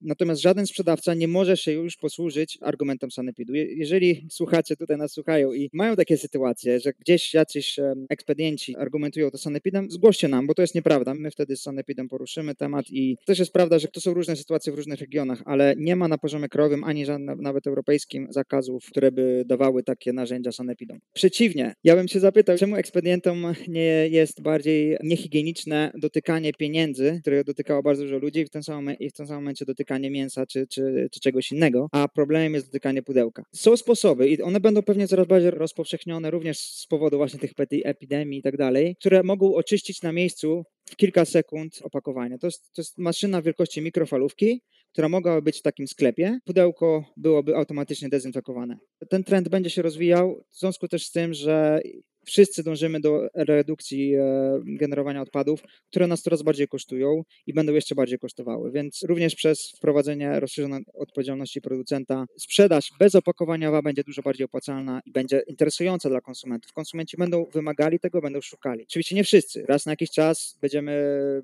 [0.00, 3.54] Natomiast żaden sprzedawca nie może się już posłużyć argumentem sanepidu.
[3.54, 7.76] Jeżeli słuchacze tutaj nas słuchają i mają takie sytuacje, że gdzieś jacyś
[8.10, 11.14] ekspedienci argumentują to sanepidem, zgłoście nam, bo to jest nieprawda.
[11.14, 14.72] My wtedy z sanepidem poruszymy temat i też jest prawda, że to są różne sytuacje
[14.72, 17.04] w różnych regionach, ale nie ma na poziomie krajowym ani
[17.38, 20.98] nawet europejskim zakazów, które by dawały takie narzędzia sanepidom.
[21.12, 27.82] Przeciwnie, ja bym się zapytał, czemu ekspedientom nie jest bardziej niehigieniczne dotykanie pieniędzy, które dotykało
[27.82, 30.46] bardzo dużo ludzi i w tym samym, i w tym samym momencie dotyka dotykanie mięsa
[30.46, 33.42] czy, czy, czy czegoś innego, a problemem jest dotykanie pudełka.
[33.54, 37.52] Są sposoby i one będą pewnie coraz bardziej rozpowszechnione również z powodu właśnie tych
[37.84, 42.38] epidemii i tak dalej, które mogą oczyścić na miejscu w kilka sekund opakowanie.
[42.38, 46.38] To jest, to jest maszyna wielkości mikrofalówki, która mogłaby być w takim sklepie.
[46.44, 48.78] Pudełko byłoby automatycznie dezynfekowane.
[49.10, 51.80] Ten trend będzie się rozwijał w związku też z tym, że
[52.28, 55.60] wszyscy dążymy do redukcji e, generowania odpadów,
[55.90, 58.72] które nas coraz bardziej kosztują i będą jeszcze bardziej kosztowały.
[58.72, 65.12] Więc również przez wprowadzenie rozszerzonej odpowiedzialności producenta sprzedaż bez opakowania będzie dużo bardziej opłacalna i
[65.12, 66.72] będzie interesująca dla konsumentów.
[66.72, 68.82] Konsumenci będą wymagali tego, będą szukali.
[68.82, 69.64] Oczywiście nie wszyscy.
[69.68, 70.92] Raz na jakiś czas będziemy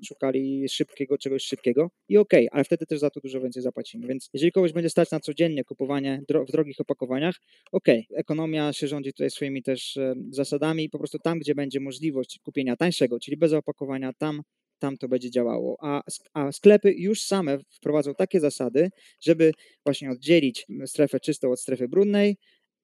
[0.07, 4.07] szukali szybkiego, czegoś szybkiego i okej, okay, ale wtedy też za to dużo więcej zapłacimy.
[4.07, 7.35] Więc jeżeli kogoś będzie stać na codziennie kupowanie w drogich opakowaniach,
[7.71, 11.55] okej, okay, ekonomia się rządzi tutaj swoimi też e, zasadami, i po prostu tam, gdzie
[11.55, 14.41] będzie możliwość kupienia tańszego, czyli bez opakowania, tam,
[14.79, 15.77] tam to będzie działało.
[15.81, 16.01] A,
[16.33, 18.89] a sklepy już same wprowadzą takie zasady,
[19.21, 19.51] żeby
[19.85, 22.37] właśnie oddzielić strefę czystą od strefy brudnej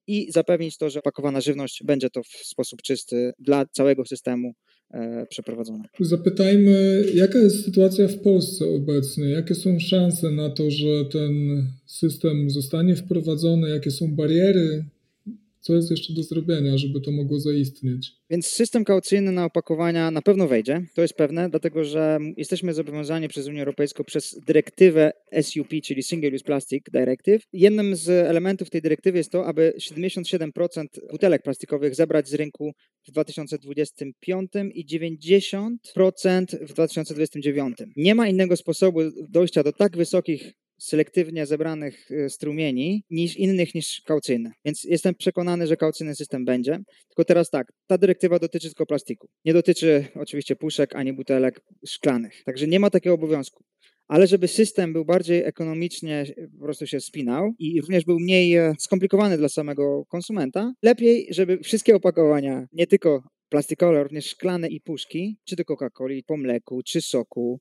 [0.08, 4.54] i zapewnić to, że opakowana żywność będzie to w sposób czysty dla całego systemu
[4.94, 5.84] e, przeprowadzona.
[6.00, 9.30] Zapytajmy, jaka jest sytuacja w Polsce obecnie?
[9.30, 11.34] Jakie są szanse na to, że ten
[11.86, 13.70] system zostanie wprowadzony?
[13.70, 14.86] Jakie są bariery?
[15.62, 18.12] Co jest jeszcze do zrobienia, żeby to mogło zaistnieć?
[18.30, 23.28] Więc system kaucyjny na opakowania na pewno wejdzie, to jest pewne, dlatego że jesteśmy zobowiązani
[23.28, 27.44] przez Unię Europejską przez dyrektywę SUP, czyli Single Use Plastic Directive.
[27.54, 32.72] Jednym z elementów tej dyrektywy jest to, aby 77% butelek plastikowych zebrać z rynku
[33.08, 35.72] w 2025 i 90%
[36.62, 37.78] w 2029.
[37.96, 44.02] Nie ma innego sposobu dojścia do tak wysokich selektywnie zebranych y, strumieni niż innych niż
[44.06, 44.52] kaucyjne.
[44.66, 46.80] Więc jestem przekonany, że kaucyjny system będzie.
[47.08, 49.28] Tylko teraz tak, ta dyrektywa dotyczy tylko plastiku.
[49.46, 52.44] Nie dotyczy oczywiście puszek ani butelek szklanych.
[52.44, 53.64] Także nie ma takiego obowiązku.
[54.08, 56.26] ale żeby system był bardziej ekonomicznie
[56.60, 61.58] po prostu się spinał i również był mniej e, skomplikowany dla samego konsumenta, lepiej, żeby
[61.58, 67.02] wszystkie opakowania, nie tylko plastikowe, również szklane i puszki, czy to Coca-Coli, po mleku, czy
[67.02, 67.60] soku.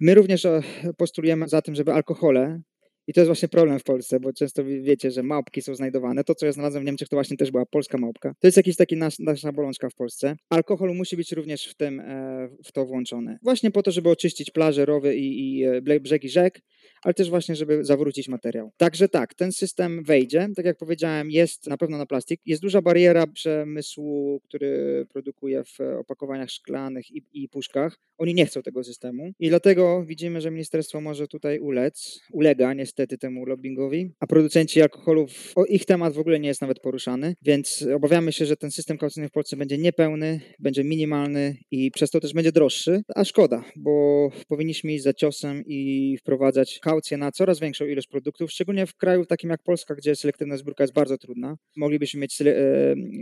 [0.00, 0.62] My również e,
[0.96, 2.60] postulujemy za tym, żeby alkohole
[3.06, 6.24] i to jest właśnie problem w Polsce, bo często wiecie, że małpki są znajdowane.
[6.24, 8.34] To, co ja znalazłem w Niemczech, to właśnie też była polska małpka.
[8.40, 10.36] To jest jakiś taki nasz, nasza bolączka w Polsce.
[10.50, 13.38] Alkohol musi być również w, tym, e, w to włączony.
[13.42, 16.60] Właśnie po to, żeby oczyścić plaże, rowy i, i e, brzegi rzek,
[17.02, 18.72] ale też właśnie, żeby zawrócić materiał.
[18.76, 20.48] Także tak, ten system wejdzie.
[20.56, 22.40] Tak jak powiedziałem, jest na pewno na plastik.
[22.46, 27.98] Jest duża bariera przemysłu, który produkuje w opakowaniach szklanych i, i puszkach.
[28.18, 32.95] Oni nie chcą tego systemu i dlatego widzimy, że ministerstwo może tutaj ulec, ulega niestety
[33.20, 37.86] temu lobbyingowi, a producenci alkoholów, o ich temat w ogóle nie jest nawet poruszany, więc
[37.94, 42.20] obawiamy się, że ten system kaucyjny w Polsce będzie niepełny, będzie minimalny i przez to
[42.20, 47.60] też będzie droższy, a szkoda, bo powinniśmy iść za ciosem i wprowadzać kaucję na coraz
[47.60, 51.56] większą ilość produktów, szczególnie w kraju takim jak Polska, gdzie selektywna zbiórka jest bardzo trudna.
[51.76, 52.38] Moglibyśmy mieć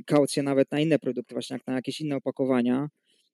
[0.06, 2.88] kaucję nawet na inne produkty, właśnie jak na jakieś inne opakowania,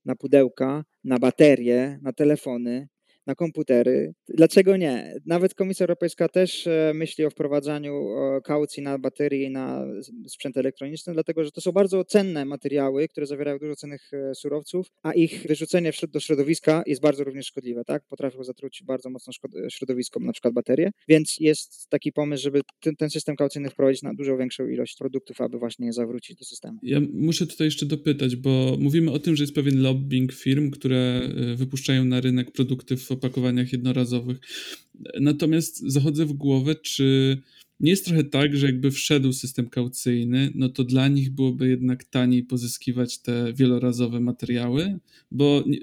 [0.04, 2.88] na pudełka, na baterie, na telefony,
[3.30, 4.12] na komputery.
[4.28, 5.14] Dlaczego nie?
[5.26, 7.92] Nawet Komisja Europejska też e, myśli o wprowadzaniu
[8.44, 9.86] kaucji na baterie i na
[10.28, 14.86] sprzęt elektroniczny, dlatego że to są bardzo cenne materiały, które zawierają dużo cennych e, surowców,
[15.02, 18.02] a ich wyrzucenie do środowiska jest bardzo również szkodliwe, tak?
[18.08, 19.32] Potrafią zatruć bardzo mocno
[19.70, 24.14] środowisko, na przykład baterie, więc jest taki pomysł, żeby ten, ten system kaucyjny wprowadzić na
[24.14, 26.78] dużo większą ilość produktów, aby właśnie je zawrócić do systemu.
[26.82, 30.98] Ja muszę tutaj jeszcze dopytać, bo mówimy o tym, że jest pewien lobbying firm, które
[30.98, 34.38] e, wypuszczają na rynek produkty w opakowaniach jednorazowych.
[35.20, 37.38] Natomiast zachodzę w głowę, czy
[37.80, 42.04] nie jest trochę tak, że jakby wszedł system kaucyjny, no to dla nich byłoby jednak
[42.04, 44.98] taniej pozyskiwać te wielorazowe materiały,
[45.30, 45.78] bo nie,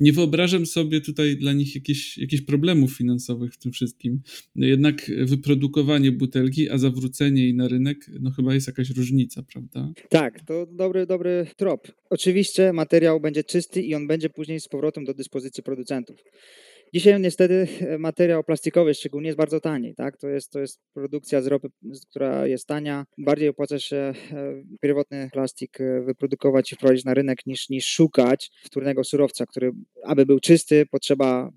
[0.00, 4.20] nie wyobrażam sobie tutaj dla nich jakichś, problemów finansowych w tym wszystkim.
[4.56, 9.92] Jednak wyprodukowanie butelki, a zawrócenie jej na rynek, no chyba jest jakaś różnica, prawda?
[10.08, 11.92] Tak, to dobry, dobry trop.
[12.10, 16.16] Oczywiście materiał będzie czysty i on będzie później z powrotem do dyspozycji producentów.
[16.94, 19.94] Dzisiaj niestety e, materiał plastikowy szczególnie jest bardzo tani.
[19.94, 20.16] Tak?
[20.16, 21.68] To, jest, to jest produkcja z ropy,
[22.10, 23.06] która jest tania.
[23.18, 24.14] Bardziej opłaca się e,
[24.80, 29.72] pierwotny plastik e, wyprodukować i wprowadzić na rynek niż, niż szukać wtórnego surowca, który
[30.04, 31.50] aby był czysty, potrzeba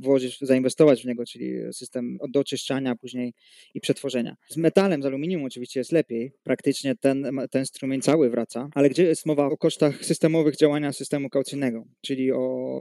[0.00, 3.34] włożyć, zainwestować w niego, czyli system do oczyszczania później
[3.74, 4.36] i przetworzenia.
[4.48, 6.32] Z metalem, z aluminium oczywiście jest lepiej.
[6.42, 11.30] Praktycznie ten, ten strumień cały wraca, ale gdzie jest mowa o kosztach systemowych działania systemu
[11.30, 12.36] kaucyjnego, czyli o,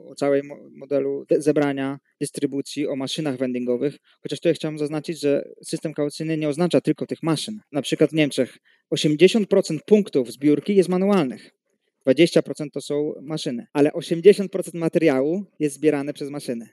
[0.05, 6.37] o całej modelu zebrania, dystrybucji, o maszynach vendingowych, chociaż tutaj chciałem zaznaczyć, że system kaucyjny
[6.37, 7.59] nie oznacza tylko tych maszyn.
[7.71, 8.57] Na przykład w Niemczech
[8.93, 11.58] 80% punktów zbiórki jest manualnych.
[12.07, 16.69] 20% to są maszyny, ale 80% materiału jest zbierane przez maszyny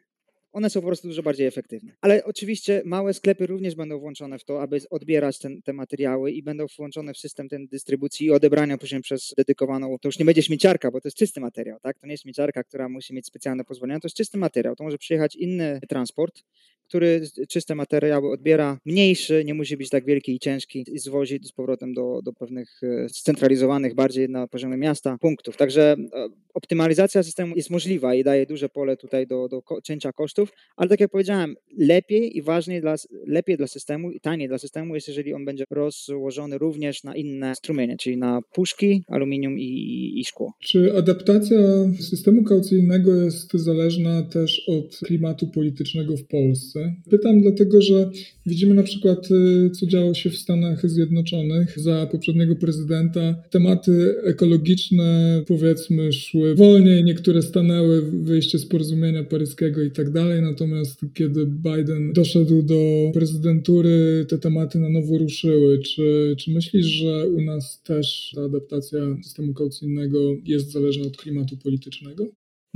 [0.57, 1.93] one są po prostu dużo bardziej efektywne.
[2.01, 6.43] Ale oczywiście małe sklepy również będą włączone w to, aby odbierać ten, te materiały i
[6.43, 10.43] będą włączone w system ten dystrybucji i odebrania później przez dedykowaną, to już nie będzie
[10.43, 11.99] śmieciarka, bo to jest czysty materiał, tak?
[11.99, 14.77] To nie jest śmieciarka, która musi mieć specjalne pozwolenia, to jest czysty materiał.
[14.77, 16.43] To może przyjechać inny transport,
[16.88, 21.53] który czyste materiały odbiera, mniejszy, nie musi być tak wielki i ciężki i zwozi z
[21.53, 25.57] powrotem do, do pewnych e, scentralizowanych, bardziej na poziomie miasta punktów.
[25.57, 30.53] Także e, optymalizacja systemu jest możliwa i daje duże pole tutaj do, do cięcia kosztów,
[30.77, 32.94] ale tak jak powiedziałem, lepiej i ważniej dla,
[33.27, 37.55] lepiej dla systemu i taniej dla systemu jest, jeżeli on będzie rozłożony również na inne
[37.55, 40.53] strumienie, czyli na puszki, aluminium i, i szkło.
[40.61, 41.59] Czy adaptacja
[42.01, 46.76] systemu kaucyjnego jest zależna też od klimatu politycznego w Polsce?
[46.77, 47.11] Polsce.
[47.11, 48.11] Pytam dlatego, że
[48.47, 53.35] widzimy na przykład, y, co działo się w Stanach Zjednoczonych za poprzedniego prezydenta.
[53.51, 60.43] Tematy ekologiczne, powiedzmy, szły wolniej, niektóre stanęły, wyjście z porozumienia paryskiego i tak dalej.
[60.43, 65.79] Natomiast kiedy Biden doszedł do prezydentury, te tematy na nowo ruszyły.
[65.79, 71.57] Czy, czy myślisz, że u nas też ta adaptacja systemu kaucyjnego jest zależna od klimatu
[71.57, 72.27] politycznego?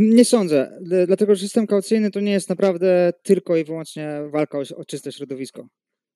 [0.03, 4.63] Nie sądzę, dlatego że system kaucyjny to nie jest naprawdę tylko i wyłącznie walka o,
[4.77, 5.67] o czyste środowisko.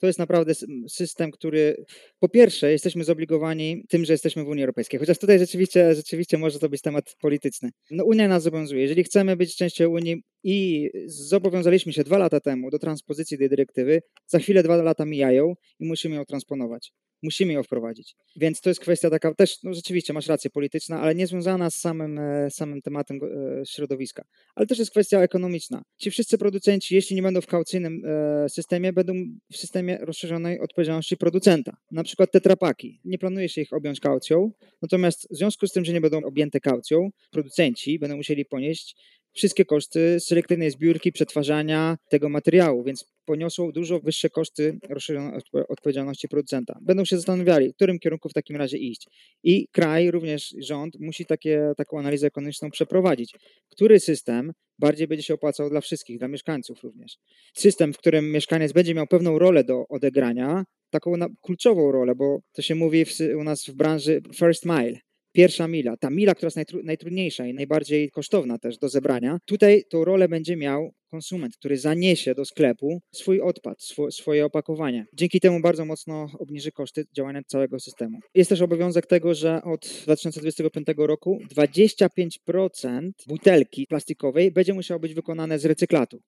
[0.00, 0.52] To jest naprawdę
[0.88, 1.84] system, który
[2.18, 6.58] po pierwsze jesteśmy zobligowani tym, że jesteśmy w Unii Europejskiej, chociaż tutaj rzeczywiście, rzeczywiście może
[6.58, 7.70] to być temat polityczny.
[7.90, 8.82] No, Unia nas zobowiązuje.
[8.82, 14.00] Jeżeli chcemy być częścią Unii i zobowiązaliśmy się dwa lata temu do transpozycji tej dyrektywy,
[14.26, 18.16] za chwilę dwa lata mijają i musimy ją transponować musimy ją wprowadzić.
[18.36, 21.76] Więc to jest kwestia taka też, no rzeczywiście masz rację, polityczna, ale nie związana z
[21.76, 24.24] samym, e, samym tematem e, środowiska.
[24.54, 25.82] Ale też jest kwestia ekonomiczna.
[25.98, 29.12] Ci wszyscy producenci, jeśli nie będą w kaucyjnym e, systemie, będą
[29.52, 31.76] w systemie rozszerzonej odpowiedzialności producenta.
[31.90, 33.00] Na przykład tetrapaki.
[33.04, 34.50] Nie planuje się ich objąć kaucją,
[34.82, 38.96] natomiast w związku z tym, że nie będą objęte kaucją, producenci będą musieli ponieść
[39.34, 46.78] wszystkie koszty selektywnej zbiórki, przetwarzania tego materiału, więc poniosą dużo wyższe koszty rozszerzonej odpowiedzialności producenta.
[46.82, 49.08] Będą się zastanawiali, w którym kierunku w takim razie iść.
[49.42, 53.34] I kraj, również rząd, musi takie, taką analizę ekonomiczną przeprowadzić.
[53.68, 57.16] Który system bardziej będzie się opłacał dla wszystkich, dla mieszkańców również.
[57.54, 62.62] System, w którym mieszkaniec będzie miał pewną rolę do odegrania, taką kluczową rolę, bo to
[62.62, 64.98] się mówi w, u nas w branży first mile
[65.34, 69.82] pierwsza mila, ta mila, która jest najtru, najtrudniejsza i najbardziej kosztowna też do zebrania, tutaj
[69.90, 75.06] tą rolę będzie miał konsument, który zaniesie do sklepu swój odpad, swo, swoje opakowanie.
[75.12, 78.18] Dzięki temu bardzo mocno obniży koszty działania całego systemu.
[78.34, 85.58] Jest też obowiązek tego, że od 2025 roku 25% butelki plastikowej będzie musiało być wykonane
[85.58, 86.20] z recyklatu,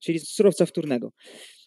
[0.00, 1.10] czyli z surowca wtórnego.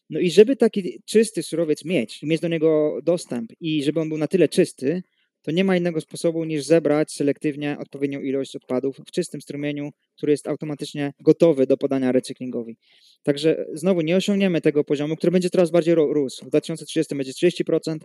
[0.09, 4.17] No i żeby taki czysty surowiec mieć, mieć do niego dostęp i żeby on był
[4.17, 5.01] na tyle czysty,
[5.49, 10.31] to nie ma innego sposobu niż zebrać selektywnie odpowiednią ilość odpadów w czystym strumieniu, który
[10.31, 12.77] jest automatycznie gotowy do podania recyklingowi.
[13.23, 16.45] Także znowu nie osiągniemy tego poziomu, który będzie coraz bardziej rósł.
[16.45, 17.97] W 2030 będzie 30%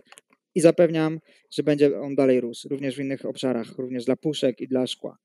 [0.55, 1.19] i zapewniam,
[1.51, 5.17] że będzie on dalej rósł, również w innych obszarach, również dla puszek i dla szkła.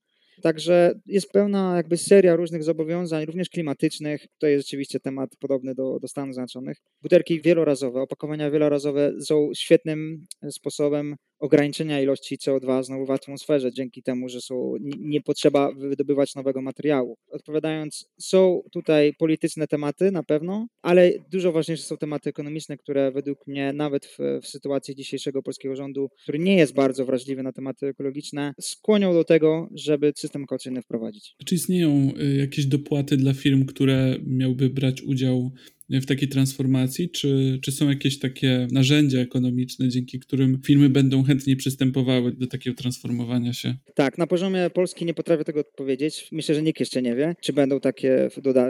[0.43, 4.27] Także jest pełna jakby seria różnych zobowiązań, również klimatycznych.
[4.39, 6.79] To jest rzeczywiście temat podobny do, do Stanów Zjednoczonych.
[7.03, 14.29] Butelki wielorazowe, opakowania wielorazowe są świetnym sposobem ograniczenia ilości CO2 znowu w atmosferze, dzięki temu,
[14.29, 17.17] że są, nie potrzeba wydobywać nowego materiału.
[17.31, 23.47] Odpowiadając, są tutaj polityczne tematy na pewno, ale dużo ważniejsze są tematy ekonomiczne, które według
[23.47, 27.87] mnie nawet w, w sytuacji dzisiejszego polskiego rządu, który nie jest bardzo wrażliwy na tematy
[27.87, 31.35] ekologiczne, skłonią do tego, żeby system kaucyjny wprowadzić.
[31.47, 35.51] Czy istnieją y, jakieś dopłaty dla firm, które miałby brać udział
[35.91, 37.11] w takiej transformacji?
[37.11, 42.77] Czy, czy są jakieś takie narzędzia ekonomiczne, dzięki którym firmy będą chętniej przystępowały do takiego
[42.77, 43.75] transformowania się?
[43.95, 46.29] Tak, na poziomie Polski nie potrafię tego odpowiedzieć.
[46.33, 48.69] Myślę, że nikt jeszcze nie wie, czy będą takie doda-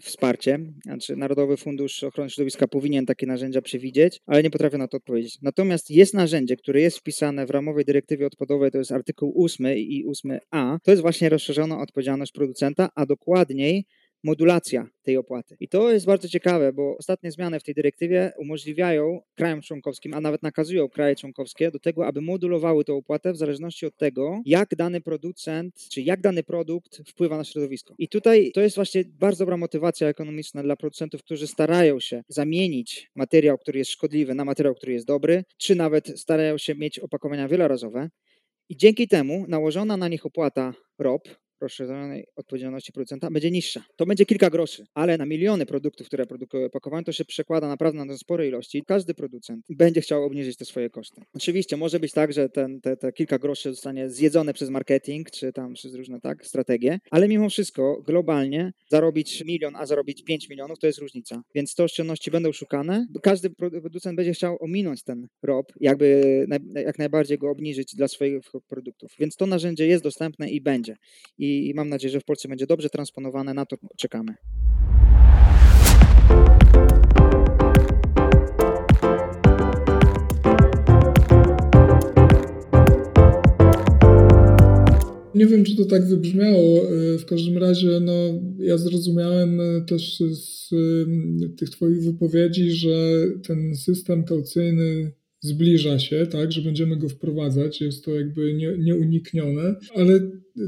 [0.00, 0.58] wsparcie.
[0.84, 5.38] Znaczy, Narodowy Fundusz Ochrony Środowiska powinien takie narzędzia przewidzieć, ale nie potrafię na to odpowiedzieć.
[5.42, 10.04] Natomiast jest narzędzie, które jest wpisane w ramowej dyrektywie odpadowej, to jest artykuł 8 i
[10.06, 10.78] 8a.
[10.82, 13.84] To jest właśnie rozszerzona odpowiedzialność producenta, a dokładniej
[14.24, 15.56] modulacja tej opłaty.
[15.60, 20.20] I to jest bardzo ciekawe, bo ostatnie zmiany w tej dyrektywie umożliwiają krajom członkowskim, a
[20.20, 24.76] nawet nakazują kraje członkowskie do tego, aby modulowały tę opłatę w zależności od tego, jak
[24.76, 27.94] dany producent, czy jak dany produkt wpływa na środowisko.
[27.98, 33.10] I tutaj to jest właśnie bardzo dobra motywacja ekonomiczna dla producentów, którzy starają się zamienić
[33.14, 37.48] materiał, który jest szkodliwy, na materiał, który jest dobry, czy nawet starają się mieć opakowania
[37.48, 38.10] wielorazowe.
[38.68, 41.28] I dzięki temu nałożona na nich opłata ROP,
[41.60, 43.84] rozszerzonej odpowiedzialności producenta będzie niższa.
[43.96, 48.04] To będzie kilka groszy, ale na miliony produktów, które produkują opakowania, to się przekłada naprawdę
[48.04, 48.82] na spore ilości.
[48.86, 51.22] Każdy producent będzie chciał obniżyć te swoje koszty.
[51.34, 55.52] Oczywiście może być tak, że ten, te, te kilka groszy zostanie zjedzone przez marketing, czy
[55.52, 60.78] tam przez różne tak strategie, ale mimo wszystko globalnie zarobić milion, a zarobić 5 milionów
[60.78, 61.42] to jest różnica.
[61.54, 63.06] Więc te oszczędności będą szukane.
[63.22, 69.12] Każdy producent będzie chciał ominąć ten ROB, jakby jak najbardziej go obniżyć dla swoich produktów.
[69.18, 70.96] Więc to narzędzie jest dostępne i będzie.
[71.38, 73.54] I i mam nadzieję, że w Polsce będzie dobrze transponowane.
[73.54, 74.34] Na to czekamy.
[85.34, 86.82] Nie wiem, czy to tak wybrzmiało.
[87.18, 88.12] W każdym razie, no,
[88.58, 90.68] ja zrozumiałem też z
[91.58, 92.90] tych Twoich wypowiedzi, że
[93.46, 99.74] ten system kaucyjny zbliża się, tak, że będziemy go wprowadzać, jest to jakby nie, nieuniknione,
[99.94, 100.20] ale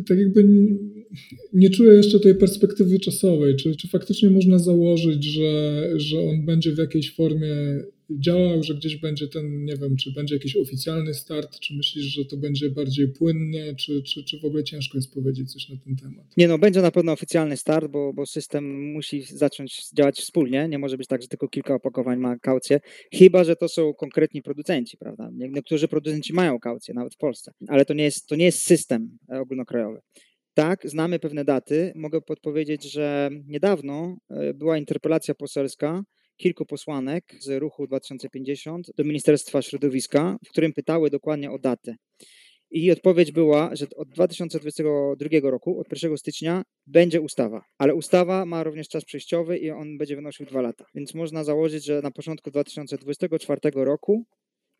[0.08, 0.44] tak jakby
[1.52, 3.56] nie czuję jeszcze tej perspektywy czasowej.
[3.56, 7.54] Czy, czy faktycznie można założyć, że, że on będzie w jakiejś formie
[8.18, 12.24] działał, że gdzieś będzie ten, nie wiem, czy będzie jakiś oficjalny start, czy myślisz, że
[12.24, 15.96] to będzie bardziej płynnie, czy, czy, czy w ogóle ciężko jest powiedzieć coś na ten
[15.96, 16.26] temat?
[16.36, 20.78] Nie no, będzie na pewno oficjalny start, bo, bo system musi zacząć działać wspólnie, nie
[20.78, 22.80] może być tak, że tylko kilka opakowań ma kaucję,
[23.14, 25.30] chyba, że to są konkretni producenci, prawda?
[25.32, 29.18] Niektórzy producenci mają kaucję, nawet w Polsce, ale to nie jest, to nie jest system
[29.28, 30.00] ogólnokrajowy.
[30.54, 31.92] Tak, znamy pewne daty.
[31.94, 36.02] Mogę podpowiedzieć, że niedawno e, była interpelacja poselska
[36.36, 41.94] kilku posłanek z ruchu 2050 do Ministerstwa Środowiska, w którym pytały dokładnie o daty.
[42.70, 47.64] I odpowiedź była, że od 2022 roku, od 1 stycznia, będzie ustawa.
[47.78, 50.84] Ale ustawa ma również czas przejściowy i on będzie wynosił dwa lata.
[50.94, 54.24] Więc można założyć, że na początku 2024 roku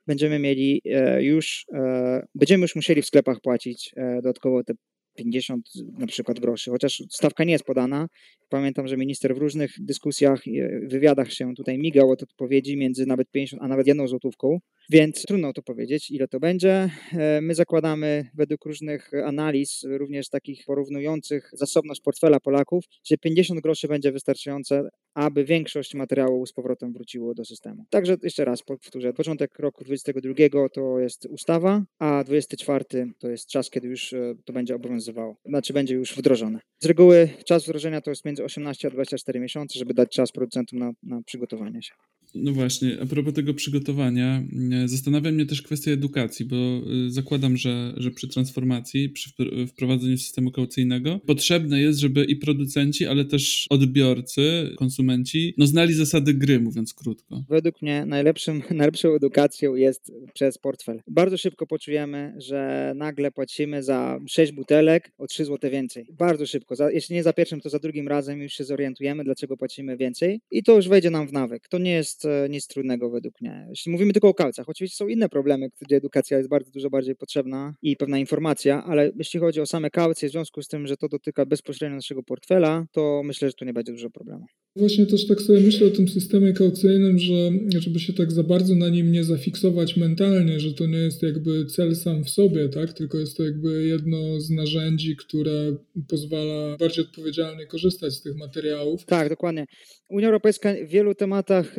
[0.07, 4.75] będziemy mieli e, już, e, będziemy już musieli w sklepach płacić dodatkowo te
[5.15, 5.67] 50
[5.99, 8.07] na przykład groszy, chociaż stawka nie jest podana.
[8.49, 10.43] Pamiętam, że minister w różnych dyskusjach,
[10.89, 14.59] wywiadach się tutaj migał od odpowiedzi między nawet 50 a nawet jedną złotówką,
[14.93, 16.91] Więc trudno to powiedzieć, ile to będzie.
[17.13, 23.89] E, my zakładamy według różnych analiz, również takich porównujących zasobność portfela Polaków, że 50 groszy
[23.89, 27.85] będzie wystarczające, aby większość materiału z powrotem wróciło do systemu.
[27.91, 32.85] Także jeszcze raz powtórzę, początek roku 2022 to jest ustawa, a 24
[33.19, 36.61] to jest czas, kiedy już e, to będzie obowiązywało, znaczy będzie już wdrożone.
[36.79, 40.79] Z reguły czas wdrożenia to jest między 18 a 24 miesiące, żeby dać czas producentom
[40.79, 41.93] na, na przygotowanie się.
[42.35, 47.57] No właśnie, a propos tego przygotowania, e, zastanawia mnie też kwestia edukacji, bo e, zakładam,
[47.57, 49.31] że, że przy transformacji, przy
[49.69, 56.35] wprowadzeniu systemu kaucyjnego potrzebne jest, żeby i producenci, ale też odbiorcy, konsumenci, no znali zasady
[56.35, 57.45] gry, mówiąc krótko.
[57.49, 61.03] Według mnie najlepszym, najlepszą edukacją jest przez portfel.
[61.09, 66.07] Bardzo szybko poczujemy, że nagle płacimy za 6 butelek o 3 zł więcej.
[66.13, 66.77] Bardzo szybko.
[66.77, 70.41] Za, jeśli nie za pierwszym, to za drugim razem już się zorientujemy, dlaczego płacimy więcej
[70.51, 71.69] i to już wejdzie nam w nawyk.
[71.69, 73.67] To nie jest e, nic trudnego według mnie.
[73.69, 77.17] Jeśli mówimy tylko o kalcach, oczywiście są inne problemy, gdzie edukacja jest bardzo dużo bardziej
[77.17, 80.97] potrzebna i pewna informacja, ale jeśli chodzi o same kaucje, w związku z tym, że
[80.97, 84.47] to dotyka bezpośrednio naszego portfela, to myślę, że tu nie będzie dużo problemu.
[84.77, 88.75] Właśnie też tak sobie myślę o tym systemie kaucyjnym, że żeby się tak za bardzo
[88.75, 92.93] na nim nie zafiksować mentalnie, że to nie jest jakby cel sam w sobie, tak?
[92.93, 95.77] tylko jest to jakby jedno z narzędzi, które
[96.09, 99.05] pozwala bardziej odpowiedzialnie korzystać z tych materiałów.
[99.05, 99.67] Tak, dokładnie.
[100.09, 101.79] Unia Europejska w wielu tematach,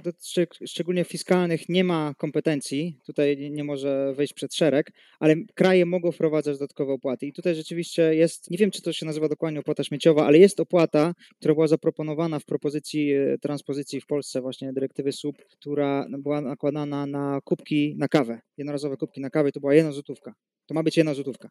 [0.66, 3.00] szczególnie fiskalnych, nie ma kompetencji.
[3.06, 7.26] Tutaj nie może wejść przed szereg, ale kraje mogą wprowadzać dodatkowe opłaty.
[7.26, 10.60] I tutaj rzeczywiście jest, nie wiem czy to się nazywa dokładnie opłata śmieciowa, ale jest
[10.60, 16.42] opłata, która była zaproponowana w propozycji e, transpozycji w Polsce, właśnie dyrektywy SUP, która była
[16.42, 18.42] nakładana na kubki na kawę.
[18.58, 20.34] Jednorazowe kubki na kawę to była jedna złotówka.
[20.66, 21.50] To ma być jedna złotówka.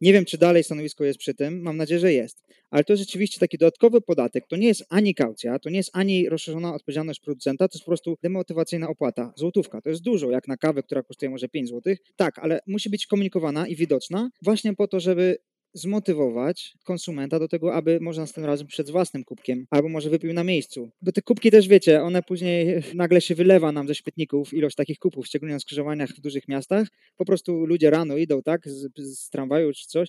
[0.00, 2.42] Nie wiem, czy dalej stanowisko jest przy tym, mam nadzieję, że jest.
[2.70, 6.28] Ale to rzeczywiście taki dodatkowy podatek, to nie jest ani kaucja, to nie jest ani
[6.28, 9.32] rozszerzona odpowiedzialność producenta, to jest po prostu demotywacyjna opłata.
[9.36, 11.94] Złotówka to jest dużo, jak na kawę, która kosztuje może 5 zł.
[12.16, 15.36] Tak, ale musi być komunikowana i widoczna właśnie po to, żeby
[15.74, 20.44] zmotywować konsumenta do tego, aby może następnym razem przed własnym kubkiem, albo może wypił na
[20.44, 20.90] miejscu.
[21.02, 24.98] Bo te kubki też wiecie, one później nagle się wylewa nam ze śmietników ilość takich
[24.98, 26.88] kupów, szczególnie na skrzyżowaniach w dużych miastach.
[27.16, 30.08] Po prostu ludzie rano idą, tak, z, z tramwaju czy coś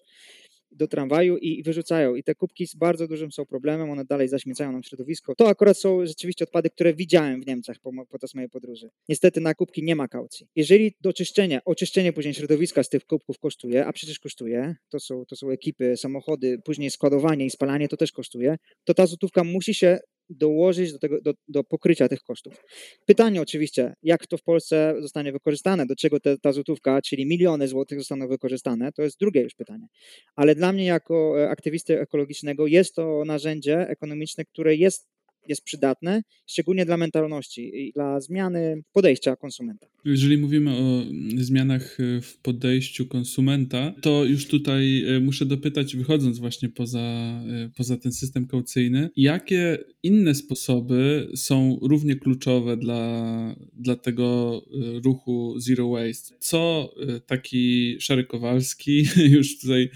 [0.76, 2.16] do tramwaju i wyrzucają.
[2.16, 5.36] I te kubki z bardzo dużym są problemem, one dalej zaśmiecają nam środowisko.
[5.36, 7.78] To akurat są rzeczywiście odpady, które widziałem w Niemczech
[8.10, 8.90] podczas mojej podróży.
[9.10, 10.48] Niestety na kubki nie ma kaucji.
[10.56, 15.36] Jeżeli doczyszczenie, oczyszczenie później środowiska z tych kubków kosztuje, a przecież kosztuje, to są, to
[15.36, 20.00] są ekipy, samochody, później składowanie i spalanie to też kosztuje, to ta złotówka musi się
[20.34, 22.64] dołożyć do, tego, do, do pokrycia tych kosztów.
[23.06, 27.68] Pytanie oczywiście, jak to w Polsce zostanie wykorzystane, do czego te, ta złotówka, czyli miliony
[27.68, 29.88] złotych zostaną wykorzystane, to jest drugie już pytanie.
[30.36, 35.13] Ale dla mnie jako e, aktywisty ekologicznego jest to narzędzie ekonomiczne, które jest
[35.48, 39.88] jest przydatne, szczególnie dla mentalności i dla zmiany podejścia konsumenta.
[40.06, 41.04] Jeżeli mówimy o
[41.38, 47.70] zmianach e, w podejściu konsumenta, to już tutaj e, muszę dopytać, wychodząc właśnie poza, e,
[47.78, 54.62] poza ten system kaucyjny, jakie inne sposoby są równie kluczowe dla, dla tego
[55.06, 56.36] ruchu Zero Waste?
[56.40, 56.94] Co
[57.26, 59.90] taki Szary Kowalski już tutaj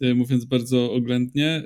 [0.00, 1.62] mówiąc bardzo oględnie, e,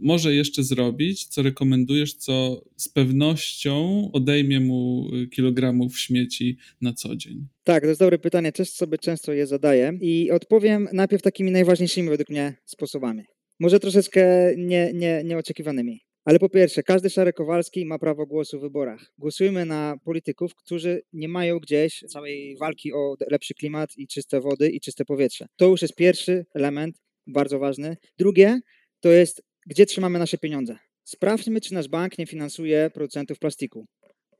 [0.00, 7.16] może jeszcze zrobić, co rekomendujesz, co z pewnością odejmie mu e, kilogramów śmieci na co
[7.16, 7.46] dzień?
[7.64, 12.08] Tak, to jest dobre pytanie, też sobie często je zadaję i odpowiem najpierw takimi najważniejszymi
[12.08, 13.22] według mnie sposobami.
[13.60, 16.00] Może troszeczkę nie, nie, nieoczekiwanymi.
[16.24, 19.12] Ale po pierwsze, każdy Szary Kowalski ma prawo głosu w wyborach.
[19.18, 24.70] Głosujmy na polityków, którzy nie mają gdzieś całej walki o lepszy klimat i czyste wody
[24.70, 25.46] i czyste powietrze.
[25.56, 26.96] To już jest pierwszy element
[27.26, 27.96] bardzo ważny.
[28.18, 28.60] Drugie
[29.00, 30.76] to jest, gdzie trzymamy nasze pieniądze.
[31.04, 33.86] Sprawdźmy, czy nasz bank nie finansuje producentów plastiku,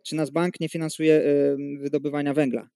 [0.05, 1.22] czy nasz bank nie finansuje
[1.80, 2.68] wydobywania węgla,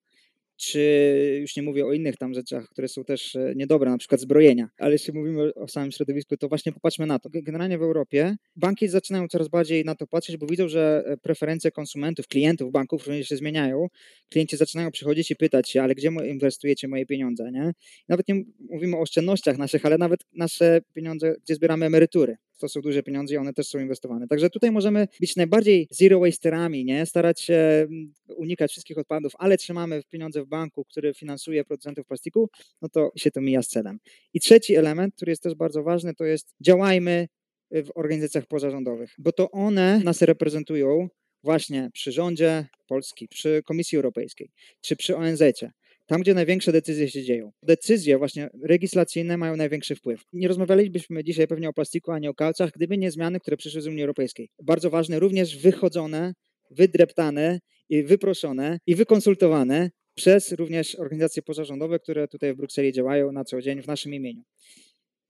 [0.57, 4.21] czy już nie mówię o innych tam rzeczach, które są też e, niedobre, na przykład
[4.21, 7.29] zbrojenia, ale jeśli mówimy o samym środowisku, to właśnie popatrzmy na to.
[7.33, 11.71] Generalnie w Europie banki zaczynają coraz bardziej na to patrzeć, bo widzą, że e, preferencje
[11.71, 13.87] konsumentów, klientów banków również się zmieniają.
[14.31, 17.73] Klienci zaczynają przychodzić i pytać się, ale gdzie inwestujecie moje pieniądze, nie?
[18.09, 22.81] Nawet nie mówimy o oszczędnościach naszych, ale nawet nasze pieniądze, gdzie zbieramy emerytury to są
[22.81, 24.29] duże pieniądze i one też są inwestowane.
[24.29, 27.07] Także tutaj możemy być najbardziej zero wasterami, nie?
[27.07, 32.51] starać się mm, unikać wszystkich odpadów, ale trzymamy pieniądze w banku, który finansuje producentów plastiku,
[32.83, 33.99] no to się to mija z celem.
[34.35, 37.29] I trzeci element, który jest też bardzo ważny, to jest działajmy
[37.71, 41.09] w organizacjach pozarządowych, bo to one nas reprezentują
[41.43, 44.51] właśnie przy rządzie Polski, przy Komisji Europejskiej,
[44.81, 45.73] czy przy ONZ-cie
[46.07, 47.53] tam, gdzie największe decyzje się dzieją.
[47.63, 50.23] Decyzje właśnie legislacyjne mają największy wpływ.
[50.33, 53.87] Nie rozmawialibyśmy dzisiaj pewnie o plastiku ani o kalcach, gdyby nie zmiany, które przyszły z
[53.87, 54.49] Unii Europejskiej.
[54.63, 56.35] Bardzo ważne, również wychodzone,
[56.71, 63.45] wydreptane i wyproszone i wykonsultowane przez również organizacje pozarządowe, które tutaj w Brukseli działają na
[63.45, 64.43] co dzień w naszym imieniu.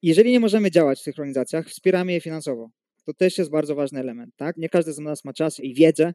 [0.03, 2.71] Jeżeli nie możemy działać w tych organizacjach, wspieramy je finansowo.
[3.07, 4.35] To też jest bardzo ważny element.
[4.37, 4.57] Tak?
[4.57, 6.13] Nie każdy z nas ma czas i wiedzę,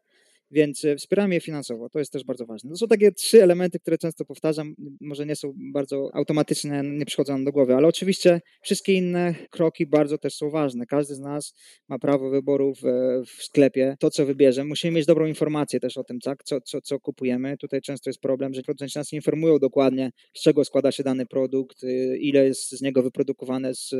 [0.52, 1.89] więc e, wspieramy je finansowo.
[1.89, 2.70] To jest też bardzo ważne.
[2.70, 4.76] To są takie trzy elementy, które często powtarzam.
[5.02, 9.86] Może nie są bardzo automatyczne, nie przychodzą nam do głowy, ale oczywiście wszystkie inne kroki
[9.86, 10.86] bardzo też są ważne.
[10.86, 11.54] Każdy z nas
[11.89, 12.82] ma prawo wyboru w,
[13.26, 13.95] w sklepie.
[13.99, 16.43] To, co wybierze, musimy mieć dobrą informację też o tym, tak?
[16.43, 17.58] co, co, co kupujemy.
[17.58, 21.84] Tutaj często jest problem, że producenci nas informują dokładnie, z czego składa się dany produkt,
[21.84, 23.95] y, ile jest z niego wyprodukowane z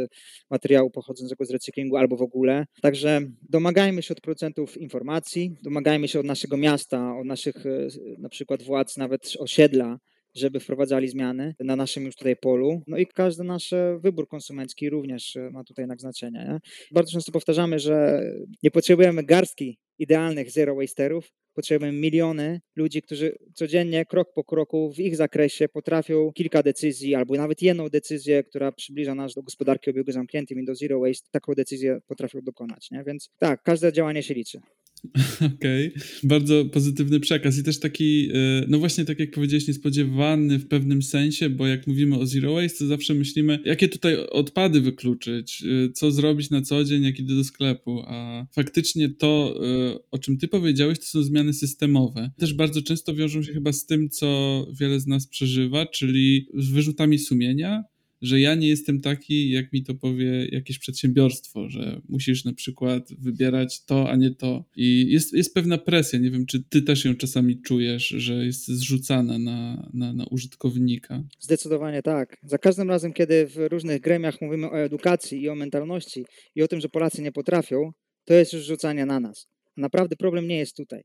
[0.50, 2.66] materiału pochodzącego z recyklingu albo w ogóle.
[2.82, 7.88] Także domagajmy się od producentów informacji, domagajmy się od naszych naszego miasta, od naszych e,
[8.18, 9.98] na przykład władz, nawet osiedla,
[10.36, 12.82] żeby wprowadzali zmiany na naszym już tutaj polu.
[12.88, 16.40] No i każdy nasz wybór konsumencki również e, ma tutaj jednak znaczenie.
[16.40, 16.60] Nie?
[16.92, 18.24] Bardzo często powtarzamy, że
[18.64, 25.00] nie potrzebujemy garstki idealnych zero wasterów, potrzebujemy miliony ludzi, którzy codziennie, krok po kroku w
[25.00, 30.12] ich zakresie potrafią kilka decyzji albo nawet jedną decyzję, która przybliża nas do gospodarki obiegu
[30.12, 32.92] zamkniętym i do zero waste, taką decyzję potrafią dokonać.
[32.92, 33.04] Nie?
[33.04, 34.60] Więc tak, każde działanie się liczy.
[35.56, 36.04] Okej, okay.
[36.24, 41.04] bardzo pozytywny przekaz i też taki, e, no właśnie tak jak powiedziałeś, niespodziewany w pewnym
[41.04, 45.92] sensie, bo jak mówimy o zero waste, to zawsze myślimy, jakie tutaj odpady wykluczyć, e,
[45.92, 50.38] co zrobić na co dzień, jak idę do sklepu, a faktycznie to, e, o czym
[50.38, 52.32] ty powiedziałeś, to są zmiany systemowe.
[52.40, 56.70] Też bardzo często wiążą się chyba z tym, co wiele z nas przeżywa, czyli z
[56.70, 57.84] wyrzutami sumienia,
[58.22, 63.14] że ja nie jestem taki, jak mi to powie jakieś przedsiębiorstwo, że musisz na przykład
[63.20, 64.66] wybierać to, a nie to.
[64.76, 68.68] I jest, jest pewna presja, nie wiem, czy ty też ją czasami czujesz, że jest
[68.68, 71.24] zrzucana na, na, na użytkownika.
[71.40, 72.38] Zdecydowanie tak.
[72.44, 76.68] Za każdym razem, kiedy w różnych gremiach mówimy o edukacji i o mentalności i o
[76.68, 77.92] tym, że Polacy nie potrafią,
[78.26, 79.48] to jest już rzucanie na nas.
[79.78, 81.04] Naprawdę problem nie jest tutaj.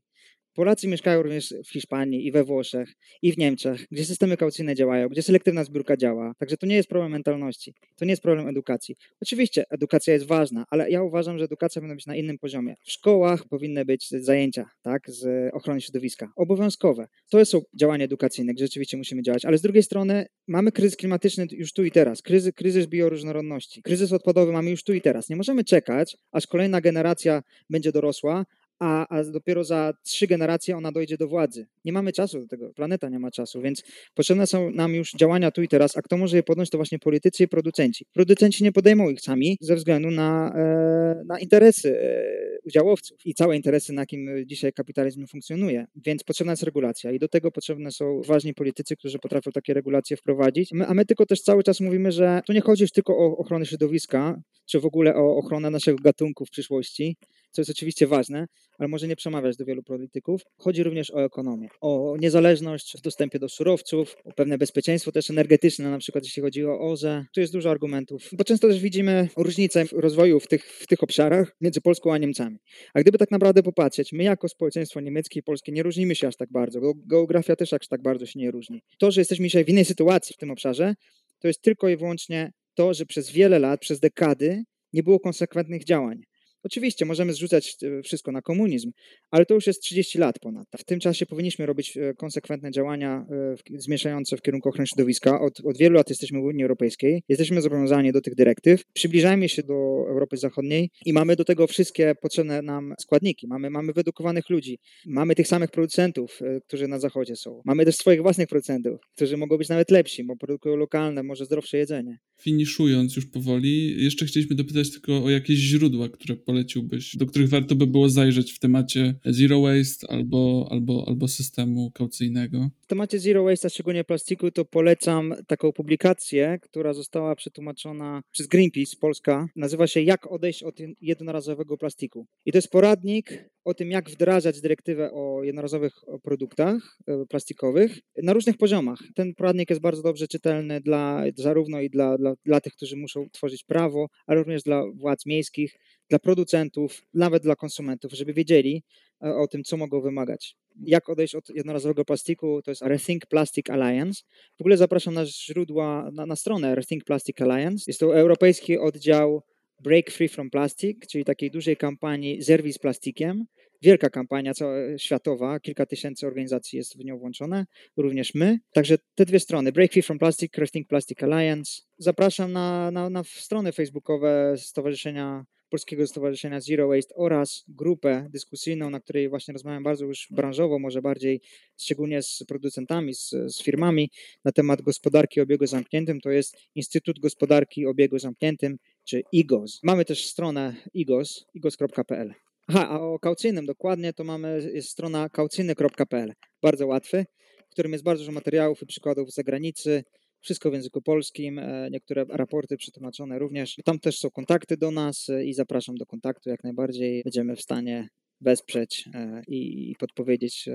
[0.57, 5.09] Polacy mieszkają również w Hiszpanii i we Włoszech i w Niemczech, gdzie systemy kaucyjne działają,
[5.09, 6.33] gdzie selektywna zbiórka działa.
[6.39, 8.95] Także to nie jest problem mentalności, to nie jest problem edukacji.
[9.21, 12.75] Oczywiście edukacja jest ważna, ale ja uważam, że edukacja powinna być na innym poziomie.
[12.85, 17.07] W szkołach powinny być zajęcia tak, z ochrony środowiska, obowiązkowe.
[17.31, 21.47] To są działania edukacyjne, gdzie rzeczywiście musimy działać, ale z drugiej strony mamy kryzys klimatyczny
[21.51, 25.29] już tu i teraz, kryzys, kryzys bioróżnorodności, kryzys odpadowy mamy już tu i teraz.
[25.29, 28.45] Nie możemy czekać, aż kolejna generacja będzie dorosła,
[28.79, 31.67] a, a dopiero za trzy generacje ona dojdzie do władzy.
[31.85, 33.83] Nie mamy czasu do tego, planeta nie ma czasu, więc
[34.15, 36.99] potrzebne są nam już działania tu i teraz, a kto może je podjąć, to właśnie
[36.99, 38.05] politycy i producenci.
[38.13, 43.55] Producenci nie podejmą ich sami ze względu na, e, na interesy e, udziałowców i całe
[43.55, 48.21] interesy, na jakim dzisiaj kapitalizm funkcjonuje, więc potrzebna jest regulacja i do tego potrzebne są
[48.21, 52.11] ważni politycy, którzy potrafią takie regulacje wprowadzić, my, a my tylko też cały czas mówimy,
[52.11, 55.97] że tu nie chodzi już tylko o ochronę środowiska, czy w ogóle o ochronę naszego
[56.03, 57.17] gatunku w przyszłości,
[57.57, 58.47] co jest oczywiście ważne,
[58.79, 60.41] ale może nie przemawiać do wielu polityków.
[60.57, 65.91] Chodzi również o ekonomię, o niezależność w dostępie do surowców, o pewne bezpieczeństwo też energetyczne,
[65.91, 67.25] na przykład jeśli chodzi o OZE.
[67.33, 71.03] Tu jest dużo argumentów, bo często też widzimy różnice w rozwoju w tych, w tych
[71.03, 72.57] obszarach między Polską a Niemcami.
[72.93, 76.35] A gdyby tak naprawdę popatrzeć, my jako społeczeństwo niemieckie i polskie nie różnimy się aż
[76.35, 78.81] tak bardzo, geografia też aż tak bardzo się nie różni.
[78.99, 80.95] To, że jesteśmy dzisiaj w innej sytuacji w tym obszarze,
[81.39, 85.83] to jest tylko i wyłącznie to, że przez wiele lat, przez dekady nie było konsekwentnych
[85.83, 86.21] działań.
[86.63, 88.91] Oczywiście możemy zrzucać e, wszystko na komunizm,
[89.31, 90.67] ale to już jest 30 lat ponad.
[90.77, 95.41] W tym czasie powinniśmy robić e, konsekwentne działania e, zmierzające w kierunku ochrony środowiska.
[95.41, 99.63] Od, od wielu lat jesteśmy w Unii Europejskiej, jesteśmy zobowiązani do tych dyrektyw, przybliżajmy się
[99.63, 99.73] do
[100.09, 103.47] Europy Zachodniej i mamy do tego wszystkie potrzebne nam składniki.
[103.47, 107.61] Mamy, mamy wyedukowanych ludzi, mamy tych samych producentów, którzy na Zachodzie są.
[107.65, 111.77] Mamy też swoich własnych producentów, którzy mogą być nawet lepsi, bo produkują lokalne, może zdrowsze
[111.77, 112.17] jedzenie.
[112.39, 117.75] Finiszując już powoli, jeszcze chcieliśmy dopytać tylko o jakieś źródła, które poleciłbyś, do których warto
[117.75, 122.69] by było zajrzeć w temacie zero waste albo, albo, albo systemu kaucyjnego?
[122.81, 128.47] W temacie zero waste, a szczególnie plastiku, to polecam taką publikację, która została przetłumaczona przez
[128.47, 129.47] Greenpeace Polska.
[129.55, 132.27] Nazywa się Jak odejść od jednorazowego plastiku.
[132.45, 135.93] I to jest poradnik o tym, jak wdrażać dyrektywę o jednorazowych
[136.23, 138.99] produktach e, plastikowych na różnych poziomach.
[139.15, 143.29] Ten poradnik jest bardzo dobrze czytelny dla, zarówno i dla, dla, dla tych, którzy muszą
[143.29, 145.75] tworzyć prawo, ale również dla władz miejskich,
[146.09, 148.83] dla producentów, nawet dla konsumentów, żeby wiedzieli
[149.23, 150.55] e, o tym, co mogą wymagać.
[150.81, 154.21] Jak odejść od jednorazowego plastiku, to jest Rethink Plastic Alliance.
[154.57, 157.83] W ogóle zapraszam na źródła, na, na stronę Rethink Plastic Alliance.
[157.87, 159.41] Jest to europejski oddział
[159.83, 163.45] Break Free from Plastic, czyli takiej dużej kampanii Zerwij z plastikiem.
[163.81, 167.65] Wielka kampania cała, światowa, kilka tysięcy organizacji jest w nią włączone,
[167.97, 168.59] również my.
[168.73, 171.81] Także te dwie strony, Break Free from Plastic, Rethink Plastic Alliance.
[171.97, 178.99] Zapraszam na, na, na strony facebookowe Stowarzyszenia Polskiego Stowarzyszenia Zero Waste oraz grupę dyskusyjną, na
[178.99, 181.41] której właśnie rozmawiam bardzo już branżowo, może bardziej
[181.77, 184.11] szczególnie z producentami, z, z firmami
[184.45, 186.21] na temat gospodarki obiegu zamkniętym.
[186.21, 189.79] To jest Instytut Gospodarki obiegu zamkniętym, czy IGOS.
[189.83, 192.33] Mamy też stronę IGOS, igos.pl.
[192.67, 196.33] Aha, a o kaucyjnym dokładnie to mamy, jest strona kaucyjny.pl.
[196.61, 197.25] Bardzo łatwy,
[197.67, 200.03] w którym jest bardzo dużo materiałów i przykładów z zagranicy,
[200.41, 203.75] wszystko w języku polskim, e, niektóre raporty przetłumaczone również.
[203.85, 207.23] Tam też są kontakty do nas e, i zapraszam do kontaktu jak najbardziej.
[207.23, 208.09] Będziemy w stanie
[208.41, 210.69] wesprzeć e, i podpowiedzieć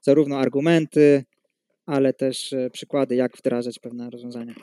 [0.00, 1.24] zarówno argumenty,
[1.86, 4.54] ale też przykłady, jak wdrażać pewne rozwiązania.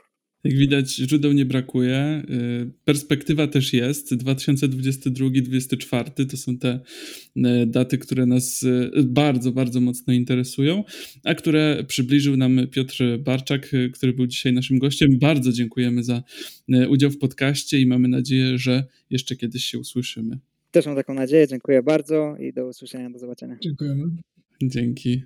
[0.45, 2.23] Jak widać, źródeł nie brakuje.
[2.29, 4.13] Y, perspektywa też jest.
[4.13, 6.79] 2022-2024 to są te
[7.37, 10.83] y, daty, które nas y, bardzo, bardzo mocno interesują,
[11.23, 15.19] a które przybliżył nam Piotr Barczak, który był dzisiaj naszym gościem.
[15.19, 16.23] Bardzo dziękujemy za
[16.89, 20.39] udział w podcaście i mamy nadzieję, że jeszcze kiedyś się usłyszymy.
[20.71, 21.47] Też mam taką nadzieję.
[21.47, 23.57] Dziękuję bardzo i do usłyszenia, do zobaczenia.
[23.63, 24.03] Dziękujemy.
[24.63, 25.21] Dzięki.